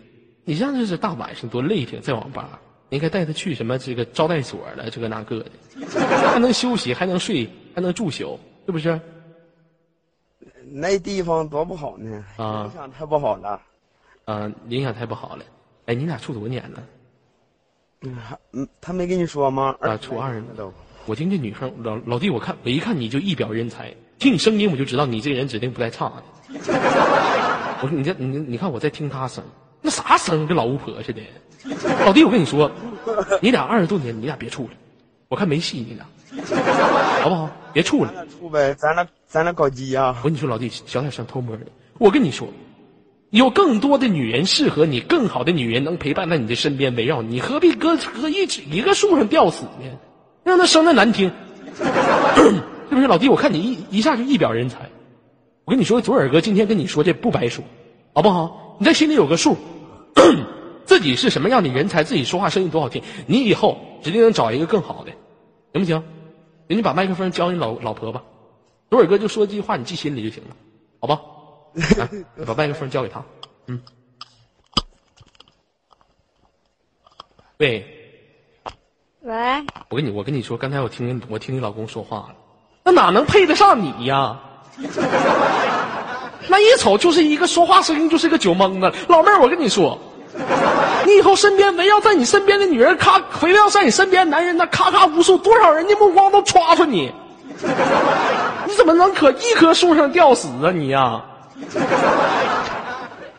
[0.45, 5.45] 你这样就是大晚上多累挺，在网吧，你应该带他去什么这个招待所了，这个那个的，
[6.31, 8.99] 还能休息，还能睡，还能住宿，是不是？
[10.71, 13.61] 那地方多不好呢，啊影响太不好了。
[14.25, 15.43] 啊，影响太不好了。
[15.85, 16.83] 哎，你俩处多少年了？
[18.01, 18.17] 嗯，
[18.53, 19.75] 嗯，他没跟你说吗？
[19.81, 20.73] 啊初二呢都。
[21.05, 26.23] 我听这女生老老弟，我看我一看你就一表人才，听你声音我就知道你这个人指定不带差的。
[27.83, 29.43] 我说你这你你看我在听他声，
[29.83, 31.21] 那啥生跟老巫婆似的。
[32.05, 32.71] 老弟，我跟你说，
[33.41, 34.69] 你俩二十多年，你俩别处了，
[35.27, 36.05] 我看没戏，你俩，
[37.21, 37.49] 好不好？
[37.71, 38.13] 别处了。
[38.27, 41.63] 处呗，咱俩咱俩搞基呀、我跟你说，老弟，小点声偷摸的。
[41.99, 42.47] 我跟你说，
[43.29, 49.89] 有更多的女人适合你，更好的女人能陪伴在你的身边，围绕你，何必搁搁一直一个树上吊死呢？
[50.43, 51.31] 让他生的难听，
[51.75, 51.83] 是
[52.89, 53.07] 不是？
[53.07, 54.79] 老弟，我看你一一下就一表人才。
[55.65, 57.63] 我跟你说，左耳哥今天跟你说这不白说，
[58.13, 58.59] 好不好？
[58.79, 59.57] 你在心里有个数，
[60.85, 65.11] 自己是什么样的人才，自己说话声音多好听，你以后指定能找一个更好的，
[65.73, 66.03] 行不行？
[66.67, 68.23] 人家把麦克风交你老老婆吧。
[68.89, 70.55] 左耳哥就说这句话，你记心里就行了，
[70.99, 71.19] 好吧？
[71.97, 72.09] 来，
[72.45, 73.23] 把麦克风交给他。
[73.67, 73.81] 嗯。
[77.57, 77.85] 喂，
[79.21, 82.35] 喂，我跟你我跟你说，刚才我听我听你老公说话了，
[82.83, 84.39] 那哪能配得上你呀？
[86.47, 88.91] 那一瞅就是一个说话声音就是个酒蒙子。
[89.07, 89.97] 老妹儿，我跟你说，
[91.05, 97.11] 你以后身边围绕在你身边的女人，咔围绕在你身边男人，那咔咔无数，多少人的目光都歘出你。
[98.65, 101.21] 你怎么能可一棵树上吊死啊你呀、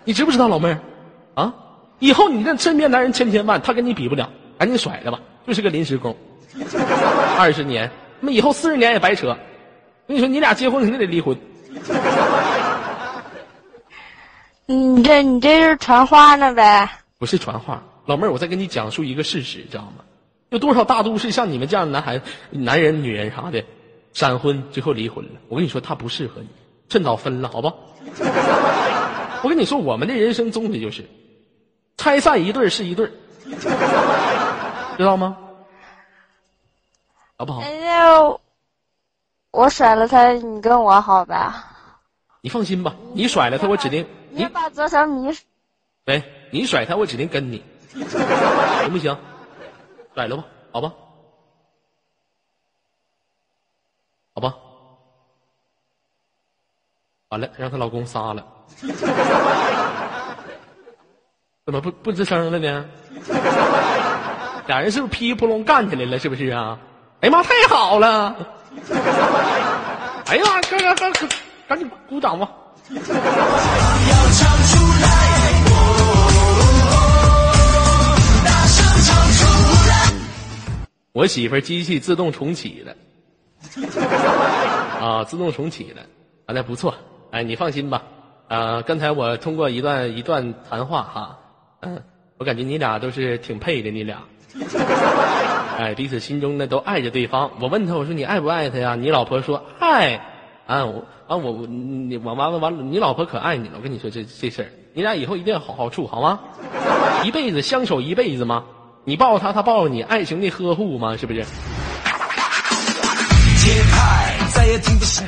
[0.05, 0.79] 你知不知道老妹儿
[1.35, 1.53] 啊？
[1.99, 4.29] 以后你这身边男人千千万，他跟你比不了，
[4.59, 6.15] 赶紧甩了吧，就是个临时工。
[7.37, 7.91] 二十年，
[8.21, 9.29] 那以后四十年也白扯。
[9.29, 9.37] 我
[10.09, 11.37] 跟你说，你俩结婚肯定得离婚。
[14.67, 16.89] 你这你这是传话呢呗？
[17.19, 20.05] 不是传话，老妹儿，我在跟你讲述一个事实，知道吗？
[20.51, 23.65] 有多少大都市像你们这样的男孩、男人、女人啥的，
[24.13, 25.31] 闪婚最后离婚了。
[25.49, 26.49] 我跟你说，他不适合你，
[26.89, 27.73] 趁早分了，好吧？
[29.43, 31.05] 我跟你说，我们的人生宗旨就是，
[31.97, 33.11] 拆散一对是一对，
[34.97, 35.37] 知道吗？
[37.37, 37.63] 好不好？
[39.51, 41.67] 我甩了他，你跟我好吧？
[42.41, 44.07] 你放心吧，你甩了他，我指定
[44.37, 45.33] 你把左小米
[46.07, 49.17] 喂，你甩他，我指定跟你，行不行？
[50.15, 50.93] 甩了吧，好吧，
[54.35, 54.55] 好吧。
[57.29, 58.45] 完了，让她老公杀了，
[61.65, 62.85] 怎么不不吱声了呢？
[64.67, 66.19] 俩人是不是噼里扑隆干起来了？
[66.19, 66.79] 是不是啊？
[67.21, 68.37] 哎呀妈，太好了！
[70.27, 71.29] 哎呀妈，赶赶赶赶
[71.69, 72.51] 赶紧鼓掌吧！
[81.13, 82.95] 我媳妇儿机器自动重启了，
[85.01, 86.03] 啊，自动重启了，
[86.45, 86.95] 啊，那不错，
[87.31, 88.03] 哎，你放心吧，
[88.49, 91.39] 啊，刚才我通过一段一段谈话哈，
[91.81, 92.03] 嗯，
[92.37, 94.19] 我感觉你俩都是挺配的，你俩，
[95.79, 97.51] 哎，彼此心中呢都爱着对方。
[97.61, 98.95] 我问他，我说你爱不爱他呀？
[98.95, 100.21] 你老婆说爱，
[100.67, 103.75] 啊，我啊我我你我完了完了，你老婆可爱你了。
[103.77, 106.41] 我跟你说这这事儿，你俩以后一定要好好处，好吗？
[107.25, 108.65] 一辈子相守一辈子吗？
[109.05, 111.17] 你抱她，她抱你，爱情的呵护吗？
[111.17, 111.45] 是不是？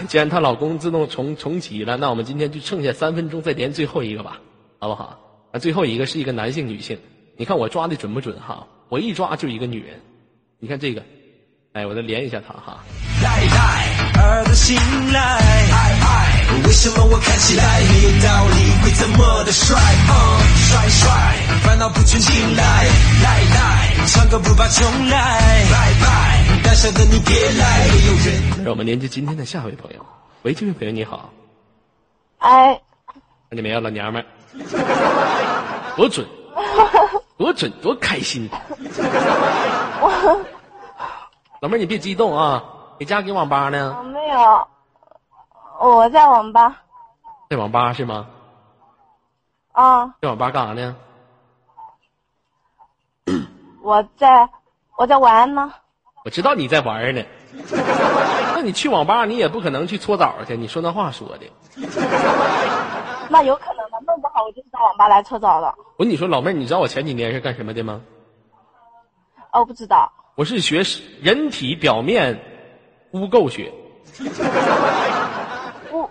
[0.08, 4.40] 既然她老公自动重重启了，那我们今天就剩下三分钟，再连最后一个吧，
[4.78, 5.18] 好不好？
[5.52, 6.98] 啊最后一个是一个男性女性，
[7.36, 8.66] 你看我抓的准不准哈？
[8.88, 10.00] 我一抓就一个女人，
[10.58, 11.02] 你看这个，
[11.72, 12.82] 哎，我再连一下她哈。
[14.18, 14.76] 儿的醒
[15.12, 19.76] 来，爱爱，为什么我看起来没有道理，会这么的帅？
[19.76, 20.12] 嗯，
[20.56, 21.10] 帅帅，
[21.62, 22.62] 烦恼不全进来，
[23.22, 28.64] 来来，唱歌不怕重来，拜拜，胆小的你别来，没有人。
[28.64, 30.04] 让我们连接今天的下一位朋友，
[30.42, 31.30] 喂，这位朋友你好，
[32.38, 32.80] 哎，
[33.50, 36.26] 看见没有，老娘们儿，多准，
[37.36, 38.48] 多准，多开心。
[41.60, 42.62] 老妹儿，你别激动啊，
[42.98, 44.02] 你家给网吧呢我？
[44.04, 44.68] 没有，
[45.80, 46.82] 我在网吧
[47.50, 48.26] 在网吧是吗？
[49.72, 50.96] 啊，在网吧干啥呢？
[53.82, 54.48] 我在
[54.96, 55.72] 我在玩呢。
[56.24, 57.22] 我知道你在玩呢。
[58.54, 60.56] 那你去网吧，你也不可能去搓澡去。
[60.56, 61.46] 你说那话说的，
[63.28, 65.74] 那有可能的，弄不好我就是到网吧来搓澡的。
[65.98, 68.00] 我跟你说，老妹儿，你知道我前几年是干什么的吗？
[69.52, 70.10] 哦，不知道。
[70.34, 70.82] 我是学
[71.22, 72.38] 人体表面
[73.16, 73.72] 污垢学。
[75.92, 76.08] 污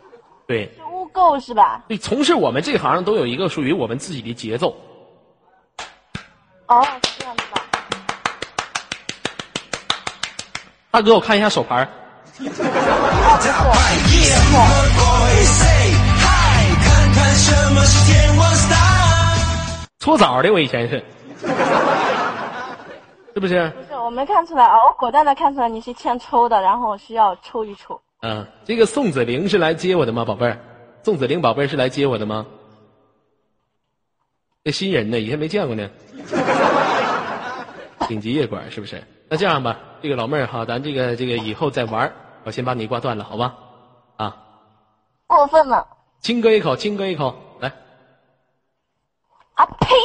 [0.47, 1.83] 对，是污垢是吧？
[1.87, 4.75] 对，从事我们这行都有一个属于我们自己的节奏。
[6.67, 7.61] 哦，是这样子吧？
[10.91, 11.87] 大哥，我看一下手牌。
[19.99, 21.03] 搓澡的，我以前是，
[23.33, 23.71] 是不是？
[24.05, 27.99] 我没看出来啊，我果断的看出来你是欠抽的，然后我需要抽一抽。
[28.21, 30.59] 嗯，这个宋子玲是来接我的吗，宝贝儿？
[31.01, 32.45] 宋子玲宝贝儿是来接我的吗？
[34.63, 35.89] 这新人呢，以前没见过呢。
[38.07, 39.03] 顶级夜管是不是？
[39.27, 43.55] 那这样吧，这个老妹儿哈，咱这个这个以后再玩我先把你挂断了，好吧？
[44.17, 44.37] 啊，
[45.25, 45.87] 过分了！
[46.19, 47.73] 亲哥一口，亲哥一口，来，
[49.55, 49.95] 啊呸！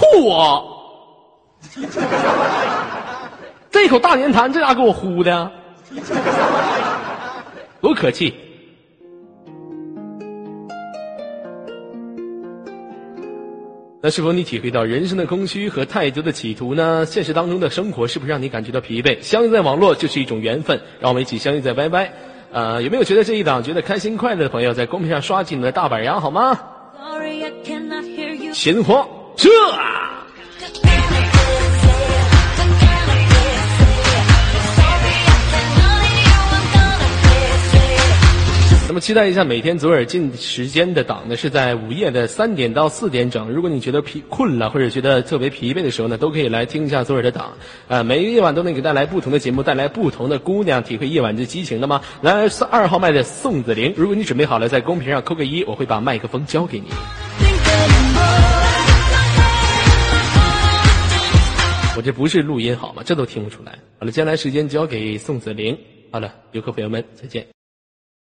[0.00, 0.64] 吐我！
[3.70, 5.50] 这口大粘痰，这家给我呼的，
[7.80, 8.34] 多可气！
[14.02, 17.04] 那是否你体会到人生的空虚和太多的企图呢？
[17.04, 19.20] 现实当中的生活是不是让你感觉到疲惫？
[19.20, 22.08] 相遇在网络就是一种缘分，让我们一起相遇在 YY。
[22.52, 26.58] 呃，有没有觉得这一档觉得开心快乐的朋友，在公屏上刷起你的大板牙好吗？
[28.52, 29.06] 闲话
[29.40, 29.48] 这。
[38.86, 43.48] 那么期待一下每天左耳进时间的档呢，是在午夜的三点到四点整。
[43.48, 47.52] 如果你觉得疲困了，或者觉得特别疲惫的时候呢，都可以来听一下左耳的档。
[47.88, 52.02] 啊，每个夜晚都能给带来不同的节目，带来不同的姑娘，体会夜晚之激情的吗？
[52.20, 56.88] 来，二号麦的宋子玲，如果你准备好了，在公屏上扣个一，我会把麦克风交给你。
[62.00, 63.02] 我这不是录音好吗？
[63.04, 63.78] 这都听不出来。
[63.98, 65.78] 好了，接下来时间交给宋子玲。
[66.10, 67.46] 好了，游客朋友们，再见。